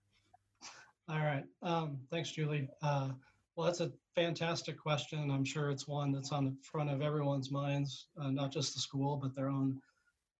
All 1.08 1.18
right. 1.18 1.44
Um, 1.62 1.98
thanks, 2.10 2.30
Julie. 2.30 2.68
Uh, 2.82 3.10
well, 3.56 3.66
that's 3.66 3.80
a 3.80 3.90
fantastic 4.14 4.78
question. 4.78 5.30
I'm 5.30 5.44
sure 5.44 5.70
it's 5.70 5.88
one 5.88 6.12
that's 6.12 6.32
on 6.32 6.44
the 6.44 6.56
front 6.62 6.90
of 6.90 7.02
everyone's 7.02 7.50
minds, 7.50 8.06
uh, 8.20 8.30
not 8.30 8.52
just 8.52 8.74
the 8.74 8.80
school, 8.80 9.16
but 9.16 9.34
their 9.34 9.48
own 9.48 9.80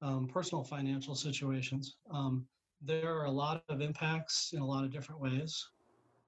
um, 0.01 0.29
personal 0.29 0.65
financial 0.65 1.15
situations. 1.15 1.97
Um, 2.11 2.47
there 2.83 3.15
are 3.15 3.25
a 3.25 3.31
lot 3.31 3.65
of 3.69 3.81
impacts 3.81 4.53
in 4.55 4.61
a 4.61 4.67
lot 4.67 4.85
of 4.85 4.93
different 4.93 5.21
ways. 5.21 5.69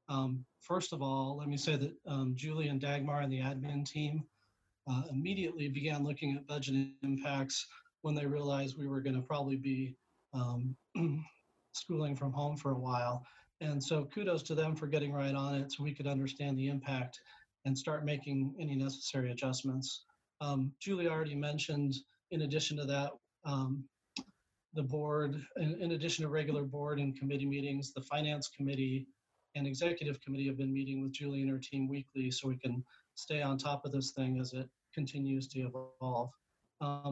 Um, 0.09 0.45
first 0.61 0.93
of 0.93 1.03
all, 1.03 1.37
let 1.39 1.49
me 1.49 1.57
say 1.57 1.77
that 1.77 1.93
um, 2.07 2.35
Julie 2.37 2.69
and 2.69 2.81
Dagmar 2.81 3.21
and 3.21 3.33
the 3.33 3.41
admin 3.41 3.87
team 3.87 4.25
uh, 4.91 5.03
immediately 5.11 5.69
began 5.69 6.05
looking 6.05 6.37
at 6.37 6.47
budget 6.47 6.89
impacts 7.03 7.67
when 8.03 8.15
they 8.15 8.27
realized 8.27 8.77
we 8.77 8.89
were 8.89 9.01
going 9.01 9.17
to 9.17 9.23
probably 9.23 9.57
be 9.57 9.97
um, 10.35 10.77
schooling 11.73 12.15
from 12.15 12.33
home 12.33 12.57
for 12.57 12.73
a 12.73 12.79
while. 12.79 13.25
And 13.61 13.83
so 13.83 14.05
kudos 14.13 14.43
to 14.45 14.55
them 14.55 14.75
for 14.75 14.87
getting 14.87 15.13
right 15.13 15.35
on 15.35 15.55
it 15.55 15.73
so 15.73 15.85
we 15.85 15.95
could 15.95 16.07
understand 16.07 16.59
the 16.59 16.69
impact 16.69 17.21
and 17.65 17.79
start 17.79 18.05
making 18.05 18.55
any 18.61 18.75
necessary 18.75 19.31
adjustments. 19.31 20.05
Um, 20.41 20.73
Julie 20.81 21.09
already 21.09 21.37
mentioned, 21.37 21.95
in 22.33 22.43
addition 22.43 22.77
to 22.79 22.85
that, 22.87 23.13
um, 23.45 23.85
the 24.75 24.83
board, 24.83 25.41
in, 25.57 25.81
in, 25.81 25.93
addition 25.93 26.25
to 26.25 26.29
regular 26.29 26.65
board 26.65 26.99
and 26.99 27.17
committee 27.17 27.47
meetings, 27.47 27.93
the 27.93 28.01
finance 28.01 28.49
committee 28.49 29.07
and 29.55 29.67
executive 29.67 30.21
committee 30.23 30.47
have 30.47 30.57
been 30.57 30.73
meeting 30.73 31.03
with 31.03 31.13
Julie 31.13 31.43
and 31.43 31.51
her 31.51 31.59
team 31.59 31.89
weekly 31.89 32.31
so 32.31 32.49
we 32.49 32.57
can 32.57 32.83
stay 33.15 33.43
on 33.43 33.59
top 33.59 33.85
of 33.85 33.93
this 33.93 34.13
thing 34.13 34.41
as 34.41 34.55
it 34.55 34.69
continues 34.95 35.47
to 35.49 35.61
evolve. 35.61 36.31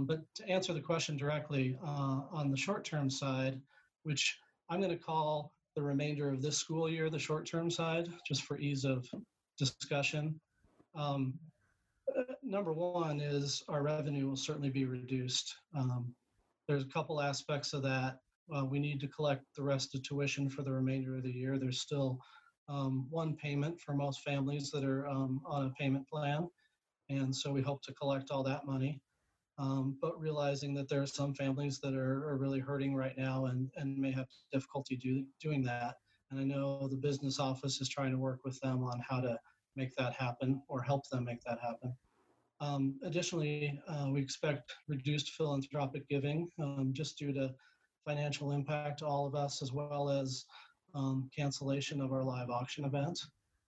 Um, 0.00 0.06
but 0.06 0.20
to 0.34 0.48
answer 0.48 0.72
the 0.72 0.80
question 0.80 1.16
directly, 1.16 1.76
uh, 1.84 2.22
on 2.32 2.50
the 2.50 2.56
short 2.56 2.84
term 2.84 3.10
side, 3.10 3.60
which 4.04 4.38
I'm 4.70 4.80
going 4.80 4.96
to 4.96 5.04
call 5.04 5.52
the 5.76 5.82
remainder 5.82 6.30
of 6.30 6.40
this 6.40 6.56
school 6.56 6.88
year 6.88 7.10
the 7.10 7.18
short 7.18 7.46
term 7.46 7.70
side, 7.70 8.08
just 8.26 8.44
for 8.44 8.58
ease 8.58 8.84
of 8.84 9.06
discussion. 9.58 10.40
Um, 10.94 11.34
uh, 12.16 12.32
number 12.42 12.72
one 12.72 13.20
is 13.20 13.62
our 13.68 13.82
revenue 13.82 14.26
will 14.26 14.36
certainly 14.36 14.70
be 14.70 14.86
reduced. 14.86 15.54
Um, 15.76 16.14
there's 16.66 16.82
a 16.82 16.92
couple 16.92 17.20
aspects 17.20 17.74
of 17.74 17.82
that. 17.82 18.20
Uh, 18.54 18.64
we 18.64 18.78
need 18.78 19.00
to 19.00 19.08
collect 19.08 19.44
the 19.54 19.62
rest 19.62 19.94
of 19.94 20.02
tuition 20.02 20.48
for 20.48 20.62
the 20.62 20.72
remainder 20.72 21.16
of 21.16 21.24
the 21.24 21.32
year. 21.32 21.58
There's 21.58 21.80
still 21.80 22.18
um, 22.68 23.06
one 23.10 23.36
payment 23.36 23.78
for 23.80 23.94
most 23.94 24.22
families 24.22 24.70
that 24.70 24.82
are 24.82 25.06
um, 25.08 25.42
on 25.44 25.66
a 25.66 25.70
payment 25.70 26.08
plan. 26.08 26.48
And 27.10 27.34
so 27.34 27.52
we 27.52 27.60
hope 27.60 27.82
to 27.82 27.92
collect 27.92 28.30
all 28.30 28.42
that 28.44 28.64
money. 28.64 29.00
Um, 29.60 29.98
but 30.00 30.18
realizing 30.18 30.72
that 30.74 30.88
there 30.88 31.02
are 31.02 31.06
some 31.06 31.34
families 31.34 31.80
that 31.80 31.94
are, 31.94 32.26
are 32.30 32.38
really 32.38 32.60
hurting 32.60 32.94
right 32.94 33.12
now 33.18 33.44
and, 33.46 33.68
and 33.76 33.98
may 33.98 34.10
have 34.10 34.26
difficulty 34.50 34.96
do, 34.96 35.22
doing 35.38 35.62
that. 35.64 35.96
And 36.30 36.40
I 36.40 36.44
know 36.44 36.88
the 36.88 36.96
business 36.96 37.38
office 37.38 37.78
is 37.82 37.88
trying 37.88 38.12
to 38.12 38.18
work 38.18 38.40
with 38.42 38.58
them 38.60 38.82
on 38.82 39.02
how 39.06 39.20
to 39.20 39.38
make 39.76 39.94
that 39.96 40.14
happen 40.14 40.62
or 40.68 40.80
help 40.80 41.06
them 41.10 41.24
make 41.24 41.42
that 41.42 41.58
happen. 41.60 41.94
Um, 42.60 42.98
additionally, 43.04 43.78
uh, 43.86 44.06
we 44.10 44.22
expect 44.22 44.72
reduced 44.88 45.32
philanthropic 45.32 46.08
giving 46.08 46.48
um, 46.58 46.90
just 46.92 47.18
due 47.18 47.32
to 47.34 47.52
financial 48.06 48.52
impact 48.52 49.00
to 49.00 49.06
all 49.06 49.26
of 49.26 49.34
us, 49.34 49.60
as 49.62 49.72
well 49.72 50.08
as 50.08 50.46
um, 50.94 51.28
cancellation 51.36 52.00
of 52.00 52.12
our 52.12 52.24
live 52.24 52.48
auction 52.48 52.86
event, 52.86 53.18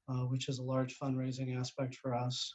uh, 0.08 0.24
which 0.24 0.48
is 0.48 0.58
a 0.58 0.62
large 0.62 0.98
fundraising 0.98 1.58
aspect 1.58 1.96
for 1.96 2.14
us. 2.14 2.54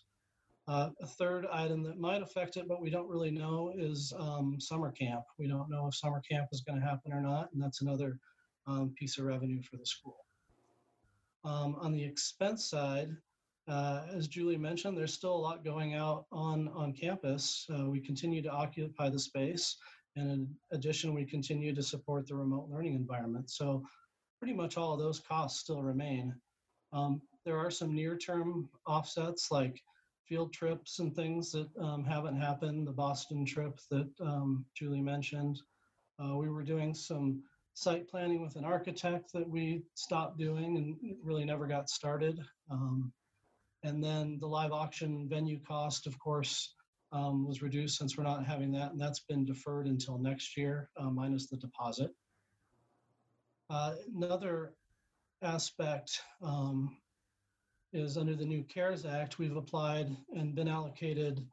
Uh, 0.67 0.89
a 1.01 1.08
third 1.08 1.45
item 1.51 1.82
that 1.82 1.97
might 1.97 2.21
affect 2.21 2.58
it, 2.58 2.67
but 2.67 2.82
we 2.82 2.89
don't 2.89 3.10
really 3.10 3.32
know, 3.32 3.71
is 3.75 4.13
um, 4.19 4.60
summer 4.60 4.91
camp. 4.91 5.23
We 5.39 5.47
don't 5.47 5.69
know 5.69 5.88
if 5.88 5.95
summer 5.95 6.21
camp 6.30 6.49
is 6.51 6.62
going 6.62 6.77
to 6.80 6.86
happen 6.86 7.13
or 7.13 7.21
not, 7.21 7.49
and 7.53 7.62
that's 7.62 7.82
another 7.82 8.19
um, 8.67 8.93
piece 8.97 9.17
of 9.17 9.25
revenue 9.25 9.62
for 9.62 9.77
the 9.77 9.86
school. 9.86 10.25
Um, 11.45 11.75
on 11.80 11.93
the 11.93 12.03
expense 12.03 12.69
side, 12.69 13.15
uh, 13.69 14.03
as 14.13 14.27
Julie 14.27 14.58
mentioned, 14.58 14.97
there's 14.97 15.13
still 15.13 15.36
a 15.36 15.38
lot 15.38 15.63
going 15.63 15.93
out 15.93 16.25
on, 16.32 16.67
on 16.69 16.93
campus. 16.93 17.65
Uh, 17.73 17.86
we 17.86 18.01
continue 18.01 18.41
to 18.41 18.51
occupy 18.51 19.10
the 19.10 19.19
space. 19.19 19.77
And 20.15 20.32
in 20.32 20.56
addition, 20.71 21.13
we 21.13 21.25
continue 21.25 21.73
to 21.75 21.84
support 21.84 22.27
the 22.27 22.36
remote 22.36 22.69
learning 22.69 22.95
environment. 22.95 23.49
So 23.49 23.84
pretty 24.39 24.53
much 24.53 24.77
all 24.77 24.93
of 24.93 24.99
those 24.99 25.19
costs 25.19 25.60
still 25.60 25.82
remain. 25.82 26.34
Um, 26.91 27.21
there 27.45 27.58
are 27.58 27.71
some 27.71 27.93
near-term 27.93 28.69
offsets 28.86 29.51
like 29.51 29.82
field 30.27 30.53
trips 30.53 30.99
and 30.99 31.15
things 31.15 31.51
that 31.51 31.69
um, 31.79 32.03
haven't 32.03 32.39
happened. 32.39 32.87
The 32.87 32.91
Boston 32.91 33.45
trip 33.45 33.79
that 33.89 34.09
um, 34.21 34.65
Julie 34.75 35.01
mentioned. 35.01 35.61
Uh, 36.19 36.35
we 36.35 36.49
were 36.49 36.63
doing 36.63 36.93
some 36.93 37.43
site 37.73 38.07
planning 38.09 38.41
with 38.41 38.55
an 38.55 38.65
architect 38.65 39.31
that 39.33 39.47
we 39.47 39.83
stopped 39.93 40.37
doing 40.37 40.77
and 40.77 41.15
really 41.23 41.45
never 41.45 41.67
got 41.67 41.89
started. 41.89 42.39
Um, 42.71 43.13
and 43.83 44.03
then 44.03 44.37
the 44.39 44.47
live 44.47 44.71
auction 44.71 45.27
venue 45.29 45.59
cost, 45.59 46.07
of 46.07 46.17
course, 46.17 46.73
um, 47.11 47.47
was 47.47 47.61
reduced 47.61 47.97
since 47.97 48.17
we're 48.17 48.23
not 48.23 48.45
having 48.45 48.71
that, 48.71 48.91
and 48.91 48.99
that's 48.99 49.21
been 49.21 49.45
deferred 49.45 49.87
until 49.87 50.17
next 50.17 50.57
year, 50.57 50.89
uh, 50.97 51.09
minus 51.09 51.47
the 51.47 51.57
deposit. 51.57 52.11
Uh, 53.69 53.93
another 54.15 54.73
aspect 55.41 56.19
um, 56.41 56.97
is 57.93 58.17
under 58.17 58.36
the 58.36 58.45
new 58.45 58.63
CARES 58.63 59.06
Act, 59.06 59.39
we've 59.39 59.56
applied 59.56 60.15
and 60.36 60.56
been 60.56 60.67
allocated 60.67 61.45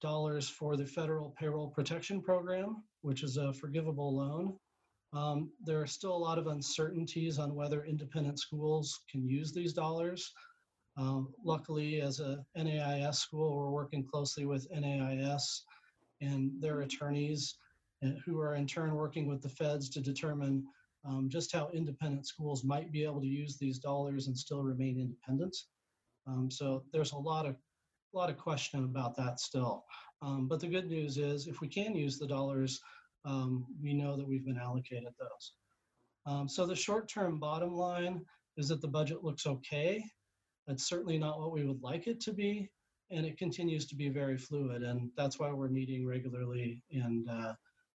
dollars 0.00 0.48
for 0.48 0.76
the 0.76 0.86
federal 0.86 1.34
payroll 1.38 1.68
protection 1.68 2.20
program, 2.20 2.82
which 3.02 3.22
is 3.22 3.36
a 3.36 3.52
forgivable 3.52 4.16
loan. 4.16 4.56
Um, 5.12 5.50
there 5.64 5.80
are 5.80 5.86
still 5.86 6.14
a 6.14 6.16
lot 6.16 6.38
of 6.38 6.46
uncertainties 6.46 7.38
on 7.38 7.54
whether 7.54 7.84
independent 7.84 8.38
schools 8.38 9.00
can 9.10 9.26
use 9.26 9.52
these 9.52 9.72
dollars. 9.72 10.32
Um, 10.96 11.32
luckily, 11.44 12.00
as 12.00 12.20
a 12.20 12.44
NAIS 12.56 13.18
school, 13.18 13.56
we're 13.56 13.70
working 13.70 14.04
closely 14.04 14.46
with 14.46 14.70
NAIS 14.70 15.64
and 16.20 16.52
their 16.60 16.80
attorneys, 16.80 17.56
uh, 18.04 18.10
who 18.24 18.40
are 18.40 18.54
in 18.54 18.66
turn 18.66 18.94
working 18.94 19.26
with 19.26 19.42
the 19.42 19.48
feds 19.48 19.88
to 19.90 20.00
determine 20.00 20.64
um, 21.04 21.28
just 21.28 21.52
how 21.52 21.70
independent 21.72 22.26
schools 22.26 22.64
might 22.64 22.92
be 22.92 23.04
able 23.04 23.20
to 23.20 23.26
use 23.26 23.56
these 23.56 23.78
dollars 23.78 24.26
and 24.26 24.36
still 24.36 24.62
remain 24.62 24.98
independent. 24.98 25.56
Um, 26.26 26.50
so 26.50 26.84
there's 26.92 27.12
a 27.12 27.18
lot 27.18 27.46
of 27.46 27.56
a 28.12 28.16
lot 28.16 28.30
of 28.30 28.36
question 28.36 28.84
about 28.84 29.16
that 29.16 29.38
still. 29.38 29.84
Um, 30.20 30.48
but 30.48 30.60
the 30.60 30.66
good 30.66 30.88
news 30.88 31.16
is, 31.16 31.46
if 31.46 31.60
we 31.60 31.68
can 31.68 31.94
use 31.94 32.18
the 32.18 32.26
dollars, 32.26 32.80
um, 33.24 33.64
we 33.80 33.94
know 33.94 34.16
that 34.16 34.26
we've 34.26 34.44
been 34.44 34.58
allocated 34.58 35.12
those. 35.18 35.52
Um, 36.26 36.48
so 36.48 36.66
the 36.66 36.74
short-term 36.74 37.38
bottom 37.38 37.74
line 37.74 38.24
is 38.56 38.68
that 38.68 38.80
the 38.80 38.88
budget 38.88 39.22
looks 39.22 39.46
okay. 39.46 40.04
It's 40.66 40.88
certainly 40.88 41.18
not 41.18 41.38
what 41.38 41.52
we 41.52 41.64
would 41.64 41.82
like 41.82 42.06
it 42.06 42.20
to 42.22 42.32
be, 42.32 42.68
and 43.10 43.24
it 43.24 43.38
continues 43.38 43.86
to 43.86 43.96
be 43.96 44.08
very 44.08 44.36
fluid. 44.36 44.82
And 44.82 45.10
that's 45.16 45.38
why 45.38 45.52
we're 45.52 45.68
meeting 45.68 46.06
regularly 46.06 46.82
and 46.90 47.28
uh, 47.28 47.54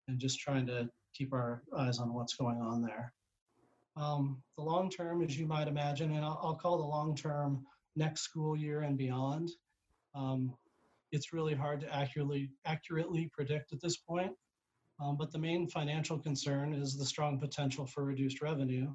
and 0.08 0.18
just 0.18 0.38
trying 0.38 0.66
to 0.66 0.88
keep 1.14 1.32
our 1.32 1.62
eyes 1.76 1.98
on 1.98 2.12
what's 2.12 2.34
going 2.34 2.60
on 2.60 2.82
there. 2.82 3.12
Um, 3.96 4.42
the 4.56 4.64
long 4.64 4.90
term, 4.90 5.22
as 5.22 5.38
you 5.38 5.46
might 5.46 5.68
imagine, 5.68 6.12
and 6.14 6.24
I'll, 6.24 6.40
I'll 6.42 6.56
call 6.56 6.78
the 6.78 6.84
long 6.84 7.14
term 7.14 7.64
next 7.96 8.22
school 8.22 8.56
year 8.56 8.82
and 8.82 8.98
beyond. 8.98 9.50
Um, 10.14 10.54
it's 11.12 11.32
really 11.32 11.54
hard 11.54 11.80
to 11.80 11.94
accurately 11.94 12.50
accurately 12.64 13.30
predict 13.32 13.72
at 13.72 13.80
this 13.80 13.96
point. 13.96 14.32
Um, 15.00 15.16
but 15.16 15.32
the 15.32 15.38
main 15.38 15.68
financial 15.68 16.18
concern 16.18 16.72
is 16.72 16.96
the 16.96 17.04
strong 17.04 17.38
potential 17.38 17.86
for 17.86 18.04
reduced 18.04 18.40
revenue 18.40 18.92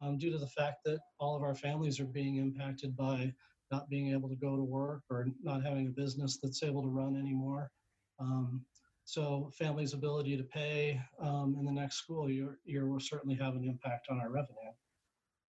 um, 0.00 0.18
due 0.18 0.30
to 0.30 0.38
the 0.38 0.46
fact 0.46 0.78
that 0.84 1.00
all 1.18 1.36
of 1.36 1.42
our 1.42 1.54
families 1.54 2.00
are 2.00 2.06
being 2.06 2.36
impacted 2.36 2.96
by 2.96 3.32
not 3.70 3.88
being 3.88 4.12
able 4.12 4.28
to 4.28 4.36
go 4.36 4.56
to 4.56 4.62
work 4.62 5.02
or 5.10 5.26
not 5.42 5.62
having 5.62 5.86
a 5.86 5.90
business 5.90 6.38
that's 6.42 6.62
able 6.62 6.82
to 6.82 6.88
run 6.88 7.16
anymore. 7.16 7.70
Um, 8.18 8.64
so 9.04 9.50
families' 9.58 9.94
ability 9.94 10.36
to 10.36 10.44
pay 10.44 11.00
um, 11.20 11.56
in 11.58 11.64
the 11.64 11.72
next 11.72 11.96
school 11.96 12.30
year, 12.30 12.58
year 12.64 12.88
will 12.88 13.00
certainly 13.00 13.36
have 13.36 13.54
an 13.54 13.64
impact 13.64 14.06
on 14.10 14.20
our 14.20 14.30
revenue. 14.30 14.72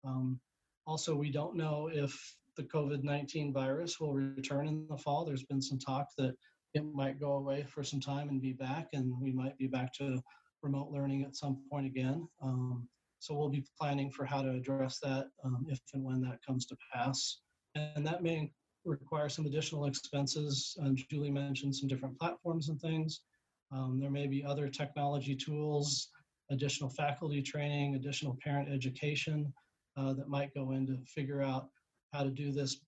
Um, 0.06 0.40
also, 0.86 1.16
we 1.16 1.30
don't 1.30 1.56
know 1.56 1.90
if 1.92 2.36
the 2.56 2.64
COVID 2.64 3.04
19 3.04 3.54
virus 3.54 4.00
will 4.00 4.14
return 4.14 4.68
in 4.68 4.88
the 4.90 4.98
fall. 4.98 5.26
There's 5.26 5.44
been 5.44 5.62
some 5.62 5.80
talk 5.80 6.08
that 6.18 6.36
it 6.74 6.84
might 6.94 7.20
go 7.20 7.34
away 7.34 7.66
for 7.68 7.84
some 7.84 8.00
time 8.00 8.30
and 8.30 8.42
be 8.42 8.54
back, 8.54 8.90
and 8.94 9.12
we 9.20 9.32
might 9.32 9.58
be 9.58 9.68
back 9.68 9.94
to 9.96 10.22
remote 10.62 10.92
learning 10.92 11.24
at 11.24 11.36
some 11.36 11.62
point 11.70 11.86
again. 11.86 12.28
Um, 12.42 12.88
so 13.20 13.34
we'll 13.34 13.50
be 13.50 13.66
planning 13.80 14.10
for 14.12 14.26
how 14.26 14.42
to 14.42 14.52
address 14.52 15.00
that 15.00 15.28
um, 15.44 15.66
if 15.70 15.80
and 15.94 16.04
when 16.04 16.22
that 16.22 16.40
comes 16.46 16.66
to 16.68 16.78
pass. 16.94 17.40
And 17.76 18.06
that 18.06 18.24
may 18.24 18.52
require 18.86 19.30
some 19.30 19.46
additional 19.46 19.86
expenses. 19.86 20.78
Um, 20.82 20.96
Julie 20.96 21.32
mentioned 21.32 21.76
some 21.76 21.90
different 21.90 22.18
platforms 22.18 22.70
and 22.70 22.80
things. 22.80 23.22
Um, 23.72 24.00
there 24.00 24.10
may 24.10 24.28
be 24.28 24.44
other 24.44 24.68
technology 24.68 25.36
tools, 25.36 26.10
additional 26.50 26.90
faculty 26.90 27.42
training, 27.42 27.96
additional 27.96 28.38
parent 28.44 28.70
education 28.70 29.54
uh, 29.98 30.14
that 30.14 30.28
might 30.28 30.54
go 30.54 30.72
in 30.72 30.88
to 30.88 30.98
figure 31.06 31.42
out 31.42 31.70
how 32.14 32.24
to 32.24 32.30
do 32.30 32.52
this 32.52 32.80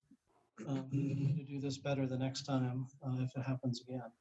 um, 0.67 0.87
to 0.91 1.43
do 1.43 1.59
this 1.59 1.77
better 1.77 2.05
the 2.05 2.17
next 2.17 2.43
time 2.43 2.85
uh, 3.05 3.15
if 3.19 3.31
it 3.35 3.43
happens 3.43 3.81
again. 3.81 4.11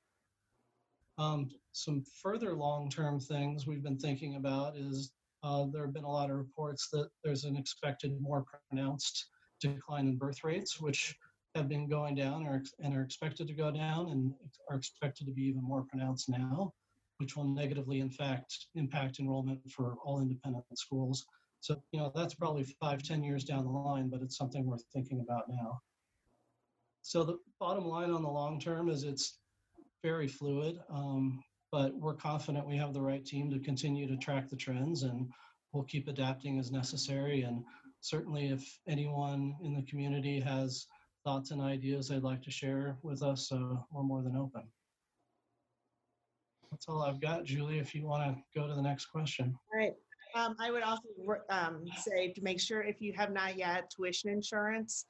Um, 1.18 1.50
some 1.72 2.02
further 2.22 2.54
long-term 2.54 3.20
things 3.20 3.66
we've 3.66 3.82
been 3.82 3.98
thinking 3.98 4.36
about 4.36 4.76
is 4.76 5.12
uh, 5.42 5.66
there 5.72 5.84
have 5.84 5.92
been 5.92 6.04
a 6.04 6.10
lot 6.10 6.30
of 6.30 6.36
reports 6.36 6.88
that 6.92 7.08
there's 7.22 7.44
an 7.44 7.56
expected 7.56 8.18
more 8.20 8.44
pronounced 8.70 9.26
decline 9.60 10.06
in 10.06 10.16
birth 10.16 10.42
rates, 10.44 10.80
which 10.80 11.14
have 11.54 11.68
been 11.68 11.88
going 11.88 12.14
down 12.14 12.46
or, 12.46 12.62
and 12.78 12.96
are 12.96 13.02
expected 13.02 13.48
to 13.48 13.54
go 13.54 13.70
down 13.70 14.10
and 14.10 14.32
are 14.70 14.76
expected 14.76 15.26
to 15.26 15.32
be 15.32 15.42
even 15.42 15.62
more 15.62 15.84
pronounced 15.88 16.28
now, 16.28 16.72
which 17.18 17.36
will 17.36 17.44
negatively, 17.44 18.00
in 18.00 18.10
fact, 18.10 18.66
impact 18.74 19.18
enrollment 19.18 19.60
for 19.70 19.96
all 20.04 20.20
independent 20.20 20.64
schools. 20.74 21.24
So, 21.60 21.82
you 21.92 22.00
know, 22.00 22.12
that's 22.14 22.34
probably 22.34 22.64
five, 22.80 23.02
ten 23.02 23.22
years 23.22 23.44
down 23.44 23.64
the 23.64 23.70
line, 23.70 24.08
but 24.08 24.22
it's 24.22 24.36
something 24.36 24.64
worth 24.64 24.84
thinking 24.92 25.20
about 25.20 25.44
now. 25.48 25.80
So 27.02 27.24
the 27.24 27.38
bottom 27.58 27.84
line 27.84 28.10
on 28.10 28.22
the 28.22 28.28
long 28.28 28.60
term 28.60 28.88
is 28.88 29.04
it's 29.04 29.38
very 30.02 30.28
fluid, 30.28 30.78
um, 30.90 31.42
but 31.72 31.94
we're 31.94 32.14
confident 32.14 32.66
we 32.66 32.76
have 32.76 32.94
the 32.94 33.02
right 33.02 33.24
team 33.24 33.50
to 33.50 33.58
continue 33.58 34.06
to 34.06 34.16
track 34.16 34.48
the 34.48 34.56
trends 34.56 35.02
and 35.02 35.28
we'll 35.72 35.84
keep 35.84 36.08
adapting 36.08 36.58
as 36.58 36.70
necessary. 36.70 37.42
And 37.42 37.64
certainly 38.00 38.48
if 38.48 38.78
anyone 38.86 39.56
in 39.62 39.74
the 39.74 39.82
community 39.82 40.40
has 40.40 40.86
thoughts 41.24 41.50
and 41.50 41.60
ideas 41.60 42.08
they'd 42.08 42.22
like 42.22 42.42
to 42.42 42.50
share 42.50 42.96
with 43.02 43.22
us, 43.22 43.50
we're 43.52 44.02
more 44.02 44.22
than 44.22 44.36
open. 44.36 44.62
That's 46.70 46.86
all 46.88 47.02
I've 47.02 47.20
got, 47.20 47.44
Julie, 47.44 47.78
if 47.78 47.94
you 47.94 48.06
want 48.06 48.36
to 48.36 48.58
go 48.58 48.66
to 48.66 48.74
the 48.74 48.82
next 48.82 49.06
question. 49.06 49.58
All 49.72 49.78
right. 49.78 49.94
Um, 50.36 50.54
I 50.60 50.70
would 50.70 50.84
also 50.84 51.08
um, 51.50 51.84
say 51.96 52.32
to 52.32 52.42
make 52.42 52.60
sure 52.60 52.82
if 52.82 53.00
you 53.00 53.12
have 53.16 53.32
not 53.32 53.58
yet 53.58 53.90
tuition 53.90 54.30
insurance 54.30 55.06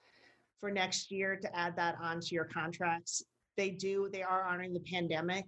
for 0.58 0.70
next 0.70 1.10
year 1.10 1.36
to 1.36 1.56
add 1.56 1.76
that 1.76 1.96
onto 2.00 2.34
your 2.34 2.46
contracts. 2.46 3.22
They 3.56 3.70
do, 3.70 4.08
they 4.10 4.22
are 4.22 4.46
honoring 4.46 4.72
the 4.72 4.80
pandemic 4.80 5.44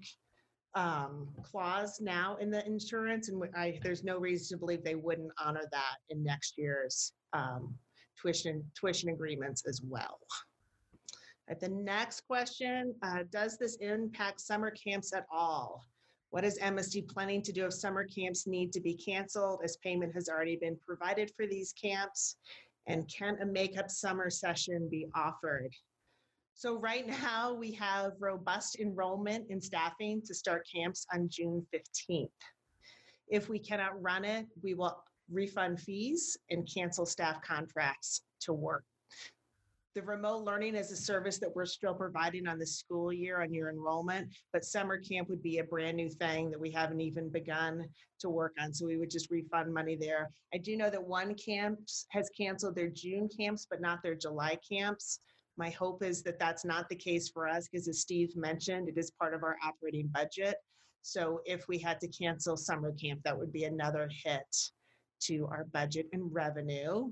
um, 0.74 1.28
clause 1.42 2.00
now 2.00 2.36
in 2.40 2.50
the 2.50 2.64
insurance, 2.66 3.28
and 3.28 3.42
I, 3.54 3.78
there's 3.82 4.04
no 4.04 4.18
reason 4.18 4.56
to 4.56 4.60
believe 4.60 4.84
they 4.84 4.94
wouldn't 4.94 5.30
honor 5.42 5.64
that 5.70 5.96
in 6.10 6.22
next 6.22 6.54
year's 6.56 7.12
um, 7.32 7.74
tuition 8.20 8.64
tuition 8.78 9.10
agreements 9.10 9.64
as 9.66 9.80
well. 9.82 10.18
At 11.48 11.60
the 11.60 11.68
next 11.68 12.22
question, 12.26 12.94
uh, 13.02 13.24
does 13.30 13.58
this 13.58 13.76
impact 13.76 14.40
summer 14.40 14.70
camps 14.70 15.12
at 15.12 15.26
all? 15.30 15.84
What 16.30 16.44
is 16.44 16.58
MSD 16.58 17.08
planning 17.08 17.42
to 17.42 17.52
do 17.52 17.66
if 17.66 17.74
summer 17.74 18.04
camps 18.04 18.46
need 18.46 18.72
to 18.72 18.80
be 18.80 18.94
canceled 18.94 19.60
as 19.62 19.76
payment 19.78 20.14
has 20.14 20.28
already 20.28 20.56
been 20.56 20.78
provided 20.86 21.30
for 21.36 21.46
these 21.46 21.72
camps? 21.72 22.36
And 22.86 23.12
can 23.12 23.38
a 23.42 23.46
makeup 23.46 23.90
summer 23.90 24.30
session 24.30 24.88
be 24.90 25.08
offered? 25.14 25.72
So 26.54 26.78
right 26.78 27.06
now 27.06 27.52
we 27.52 27.72
have 27.72 28.12
robust 28.20 28.78
enrollment 28.78 29.50
in 29.50 29.60
staffing 29.60 30.22
to 30.26 30.34
start 30.34 30.66
camps 30.72 31.06
on 31.12 31.28
June 31.28 31.66
15th. 31.74 32.30
If 33.28 33.48
we 33.48 33.58
cannot 33.58 34.00
run 34.00 34.24
it, 34.24 34.46
we 34.62 34.74
will 34.74 35.02
refund 35.30 35.80
fees 35.80 36.36
and 36.50 36.68
cancel 36.72 37.06
staff 37.06 37.42
contracts 37.42 38.22
to 38.42 38.52
work 38.52 38.84
the 39.94 40.02
remote 40.02 40.44
learning 40.44 40.74
is 40.74 40.90
a 40.90 40.96
service 40.96 41.38
that 41.38 41.54
we're 41.54 41.66
still 41.66 41.94
providing 41.94 42.46
on 42.46 42.58
the 42.58 42.66
school 42.66 43.12
year 43.12 43.42
on 43.42 43.52
your 43.52 43.68
enrollment, 43.68 44.28
but 44.52 44.64
summer 44.64 44.98
camp 44.98 45.28
would 45.28 45.42
be 45.42 45.58
a 45.58 45.64
brand 45.64 45.96
new 45.96 46.08
thing 46.08 46.50
that 46.50 46.60
we 46.60 46.70
haven't 46.70 47.00
even 47.00 47.28
begun 47.28 47.84
to 48.20 48.30
work 48.30 48.54
on. 48.58 48.72
So 48.72 48.86
we 48.86 48.96
would 48.96 49.10
just 49.10 49.30
refund 49.30 49.72
money 49.72 49.96
there. 49.96 50.30
I 50.54 50.58
do 50.58 50.76
know 50.76 50.88
that 50.88 51.02
one 51.02 51.34
camps 51.34 52.06
has 52.10 52.30
canceled 52.30 52.74
their 52.74 52.88
June 52.88 53.28
camps, 53.28 53.66
but 53.68 53.82
not 53.82 54.02
their 54.02 54.14
July 54.14 54.58
camps. 54.66 55.20
My 55.58 55.68
hope 55.70 56.02
is 56.02 56.22
that 56.22 56.38
that's 56.38 56.64
not 56.64 56.88
the 56.88 56.96
case 56.96 57.28
for 57.28 57.46
us 57.46 57.68
because 57.68 57.86
as 57.86 58.00
Steve 58.00 58.34
mentioned, 58.34 58.88
it 58.88 58.96
is 58.96 59.10
part 59.10 59.34
of 59.34 59.42
our 59.42 59.58
operating 59.62 60.06
budget. 60.08 60.56
So 61.02 61.40
if 61.44 61.68
we 61.68 61.78
had 61.78 62.00
to 62.00 62.08
cancel 62.08 62.56
summer 62.56 62.92
camp, 62.92 63.20
that 63.24 63.38
would 63.38 63.52
be 63.52 63.64
another 63.64 64.08
hit 64.24 64.56
to 65.24 65.46
our 65.50 65.66
budget 65.72 66.06
and 66.12 66.32
revenue. 66.32 67.10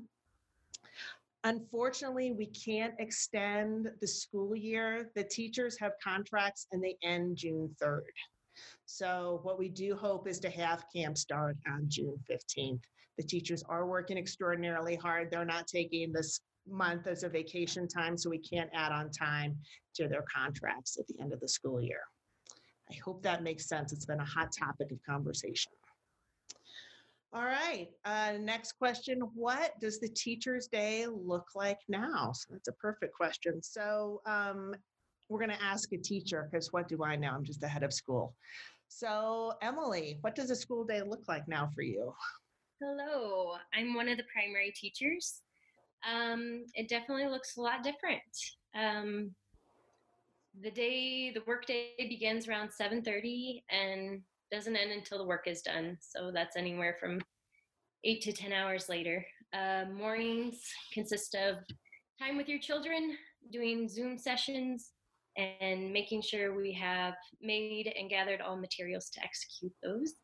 Unfortunately, 1.45 2.33
we 2.33 2.47
can't 2.47 2.95
extend 2.99 3.91
the 4.01 4.07
school 4.07 4.55
year. 4.55 5.11
The 5.15 5.25
teachers 5.25 5.79
have 5.81 5.93
contracts 6.03 6.67
and 6.73 6.83
they 6.83 6.97
end 7.03 7.39
June 7.39 7.75
3rd. 7.83 8.03
So 8.85 9.41
what 9.43 9.59
we 9.59 9.69
do 9.69 9.97
hope 9.97 10.29
is 10.29 10.39
to 10.41 10.51
have 10.51 10.85
camp 10.95 11.17
start 11.17 11.57
on 11.67 11.85
June 11.89 12.19
15th. 12.31 12.83
The 13.17 13.25
teachers 13.25 13.63
are 13.69 13.87
working 13.87 14.19
extraordinarily 14.19 14.97
hard. 14.97 15.31
They're 15.31 15.45
not 15.45 15.67
taking 15.67 16.13
this 16.13 16.41
month 16.69 17.07
as 17.07 17.23
a 17.23 17.29
vacation 17.29 17.89
time, 17.89 18.19
so 18.19 18.29
we 18.29 18.39
can't 18.39 18.71
add 18.75 18.93
on 18.93 19.11
time 19.11 19.57
to 19.95 20.09
their 20.09 20.25
contracts 20.35 20.99
at 20.99 21.07
the 21.07 21.21
end 21.21 21.33
of 21.33 21.41
the 21.41 21.49
school 21.49 21.81
year. 21.81 22.03
I 22.91 22.95
hope 23.05 23.23
that 23.23 23.43
makes 23.43 23.67
sense. 23.67 23.93
It's 23.93 24.07
been 24.07 24.21
a 24.21 24.25
hot 24.25 24.51
topic 24.53 24.91
of 24.91 24.99
conversation. 25.09 25.73
All 27.33 27.45
right. 27.45 27.89
Uh, 28.05 28.33
next 28.41 28.73
question. 28.73 29.21
What 29.35 29.79
does 29.81 30.01
the 30.01 30.09
teacher's 30.09 30.67
day 30.67 31.07
look 31.07 31.47
like 31.55 31.79
now? 31.89 32.33
So 32.33 32.49
that's 32.53 32.69
a 32.69 32.73
perfect 32.73 33.15
question. 33.15 33.63
So 33.63 34.21
um, 34.27 34.75
we're 35.29 35.39
going 35.39 35.57
to 35.57 35.63
ask 35.63 35.93
a 35.93 35.97
teacher 35.97 36.49
because 36.51 36.73
what 36.73 36.89
do 36.89 37.05
I 37.05 37.15
know? 37.15 37.31
I'm 37.31 37.45
just 37.45 37.61
the 37.61 37.69
head 37.69 37.85
of 37.85 37.93
school. 37.93 38.35
So, 38.89 39.53
Emily, 39.63 40.19
what 40.23 40.35
does 40.35 40.51
a 40.51 40.57
school 40.57 40.85
day 40.85 41.03
look 41.03 41.29
like 41.29 41.47
now 41.47 41.71
for 41.73 41.83
you? 41.83 42.13
Hello. 42.83 43.53
I'm 43.73 43.95
one 43.95 44.09
of 44.09 44.17
the 44.17 44.25
primary 44.33 44.73
teachers. 44.75 45.43
Um, 46.11 46.65
it 46.75 46.89
definitely 46.89 47.29
looks 47.29 47.57
a 47.57 47.61
lot 47.61 47.85
different. 47.85 48.23
Um, 48.75 49.37
the 50.61 50.73
day, 50.73 51.31
the 51.31 51.43
workday 51.47 51.93
begins 51.99 52.49
around 52.49 52.71
7:30 52.71 53.63
and 53.71 54.23
doesn't 54.51 54.77
end 54.77 54.93
until 54.93 55.19
the 55.19 55.25
work 55.25 55.47
is 55.47 55.63
done. 55.63 55.97
So 56.01 56.31
that's 56.33 56.57
anywhere 56.57 56.97
from 57.01 57.21
eight 58.05 58.23
to 58.23 58.33
10 58.33 58.53
hours 58.53 58.89
later. 58.89 59.25
Uh, 59.53 59.85
mornings 59.93 60.61
consist 60.93 61.35
of 61.35 61.57
time 62.21 62.37
with 62.37 62.49
your 62.49 62.59
children, 62.59 63.17
doing 63.53 63.89
Zoom 63.89 64.19
sessions, 64.19 64.91
and 65.37 65.93
making 65.93 66.23
sure 66.23 66.55
we 66.55 66.73
have 66.73 67.15
made 67.41 67.93
and 67.99 68.11
gathered 68.11 68.41
all 68.41 68.57
materials 68.57 69.11
to 69.11 69.23
execute 69.23 69.73
those. 69.83 70.15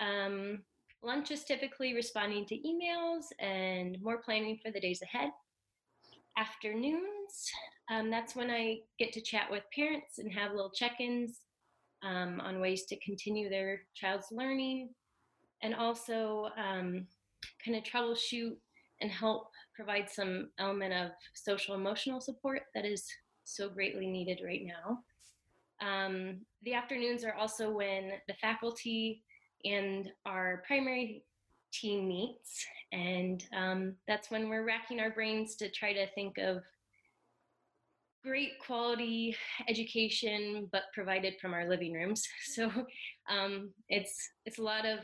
Um, 0.00 0.62
lunch 1.02 1.30
is 1.30 1.44
typically 1.44 1.94
responding 1.94 2.46
to 2.46 2.56
emails 2.56 3.24
and 3.38 4.00
more 4.00 4.18
planning 4.18 4.58
for 4.62 4.70
the 4.70 4.80
days 4.80 5.02
ahead. 5.02 5.30
Afternoons, 6.38 7.50
um, 7.90 8.10
that's 8.10 8.36
when 8.36 8.50
I 8.50 8.78
get 8.98 9.12
to 9.14 9.20
chat 9.20 9.50
with 9.50 9.64
parents 9.74 10.18
and 10.18 10.32
have 10.32 10.52
little 10.52 10.70
check 10.70 11.00
ins 11.00 11.40
um, 12.02 12.40
on 12.40 12.60
ways 12.60 12.84
to 12.86 12.96
continue 13.00 13.48
their 13.48 13.82
child's 13.94 14.28
learning 14.30 14.90
and 15.62 15.74
also 15.74 16.48
um, 16.56 17.06
kind 17.64 17.76
of 17.76 17.84
troubleshoot 17.84 18.56
and 19.00 19.10
help 19.10 19.50
provide 19.74 20.08
some 20.10 20.50
element 20.58 20.92
of 20.92 21.10
social 21.34 21.74
emotional 21.74 22.20
support 22.20 22.62
that 22.74 22.84
is 22.84 23.06
so 23.44 23.68
greatly 23.68 24.06
needed 24.06 24.40
right 24.44 24.62
now. 24.64 24.98
Um, 25.80 26.40
the 26.62 26.74
afternoons 26.74 27.24
are 27.24 27.34
also 27.34 27.70
when 27.70 28.12
the 28.28 28.34
faculty 28.34 29.22
and 29.64 30.10
our 30.26 30.62
primary 30.66 31.24
team 31.72 32.08
meets, 32.08 32.66
and 32.92 33.44
um, 33.56 33.94
that's 34.06 34.30
when 34.30 34.48
we're 34.48 34.66
racking 34.66 35.00
our 35.00 35.10
brains 35.10 35.56
to 35.56 35.70
try 35.70 35.92
to 35.92 36.06
think 36.14 36.36
of 36.38 36.62
great 38.22 38.58
quality 38.58 39.36
education, 39.68 40.68
but 40.72 40.84
provided 40.94 41.34
from 41.40 41.54
our 41.54 41.68
living 41.68 41.92
rooms. 41.92 42.26
So 42.54 42.70
um, 43.30 43.70
it's 43.88 44.16
it's 44.44 44.58
a 44.58 44.62
lot 44.62 44.84
of 44.84 44.98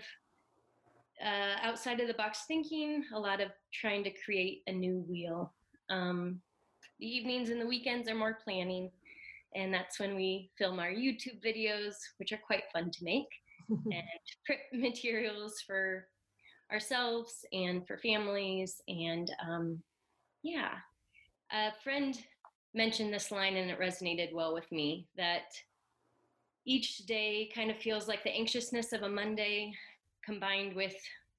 uh, 1.25 1.57
outside 1.63 2.01
of 2.01 2.09
the 2.09 2.15
box 2.15 2.41
thinking, 2.47 3.05
a 3.15 3.19
lot 3.19 3.41
of 3.41 3.49
trying 3.73 4.05
to 4.05 4.11
create 4.25 4.63
a 4.67 4.73
new 4.73 5.05
wheel. 5.09 5.55
Um, 5.89 6.41
the 6.99 7.07
evenings 7.07 7.51
and 7.51 7.61
the 7.61 7.67
weekends 7.67 8.09
are 8.09 8.15
more 8.15 8.39
planning, 8.43 8.91
and 9.55 9.73
that's 9.73 9.99
when 9.99 10.17
we 10.17 10.51
film 10.59 10.79
our 10.79 10.91
YouTube 10.91 11.41
videos, 11.45 11.95
which 12.19 12.33
are 12.33 12.41
quite 12.47 12.65
fun 12.73 12.91
to 12.91 13.05
make, 13.05 13.29
and 13.69 14.03
prep 14.45 14.59
materials 14.73 15.63
for 15.67 16.07
ourselves 16.73 17.45
and 17.53 17.87
for 17.87 17.99
families. 17.99 18.81
And 18.89 19.31
um, 19.49 19.83
yeah, 20.43 20.73
a 21.53 21.71
friend 21.83 22.19
mentioned 22.77 23.13
this 23.13 23.31
line 23.31 23.57
and 23.57 23.71
it 23.71 23.81
resonated 23.81 24.33
well 24.33 24.53
with 24.53 24.71
me 24.71 25.07
that 25.17 25.55
each 26.67 26.99
day 27.07 27.51
kind 27.55 27.71
of 27.71 27.79
feels 27.79 28.09
like 28.09 28.23
the 28.23 28.35
anxiousness 28.35 28.93
of 28.93 29.03
a 29.03 29.09
Monday 29.09 29.73
combined 30.25 30.75
with 30.75 30.95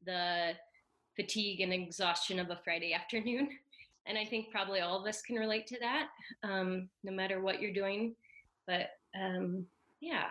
the 0.05 0.53
fatigue 1.15 1.61
and 1.61 1.73
exhaustion 1.73 2.39
of 2.39 2.49
a 2.49 2.59
Friday 2.63 2.93
afternoon. 2.93 3.49
And 4.05 4.17
I 4.17 4.25
think 4.25 4.51
probably 4.51 4.79
all 4.79 4.99
of 4.99 5.05
us 5.05 5.21
can 5.21 5.35
relate 5.35 5.67
to 5.67 5.79
that, 5.79 6.07
um, 6.43 6.87
no 7.03 7.11
matter 7.11 7.41
what 7.41 7.61
you're 7.61 7.73
doing. 7.73 8.15
But 8.65 8.91
um, 9.19 9.65
yeah. 9.99 10.27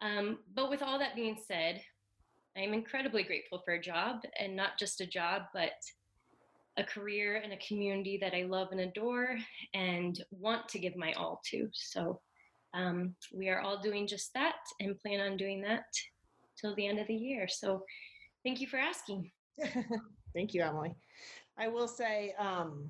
Um, 0.00 0.38
but 0.54 0.70
with 0.70 0.82
all 0.82 0.98
that 0.98 1.14
being 1.14 1.36
said, 1.46 1.82
I'm 2.56 2.72
incredibly 2.72 3.22
grateful 3.22 3.62
for 3.64 3.74
a 3.74 3.80
job 3.80 4.22
and 4.38 4.56
not 4.56 4.78
just 4.78 5.00
a 5.00 5.06
job, 5.06 5.42
but 5.52 5.72
a 6.78 6.84
career 6.84 7.40
and 7.42 7.52
a 7.52 7.58
community 7.58 8.18
that 8.20 8.34
I 8.34 8.44
love 8.44 8.68
and 8.72 8.80
adore 8.80 9.36
and 9.74 10.22
want 10.30 10.68
to 10.68 10.78
give 10.78 10.96
my 10.96 11.12
all 11.12 11.40
to. 11.50 11.68
So 11.72 12.20
um, 12.74 13.14
we 13.32 13.48
are 13.48 13.60
all 13.60 13.80
doing 13.80 14.06
just 14.06 14.32
that 14.34 14.56
and 14.80 14.98
plan 14.98 15.20
on 15.20 15.36
doing 15.36 15.60
that 15.62 15.84
till 16.58 16.74
the 16.74 16.86
end 16.86 16.98
of 16.98 17.06
the 17.06 17.14
year. 17.14 17.46
So 17.48 17.82
thank 18.44 18.60
you 18.60 18.66
for 18.66 18.78
asking. 18.78 19.30
Thank 20.34 20.54
you, 20.54 20.62
Emily. 20.62 20.96
I 21.58 21.68
will 21.68 21.88
say, 21.88 22.34
um, 22.38 22.88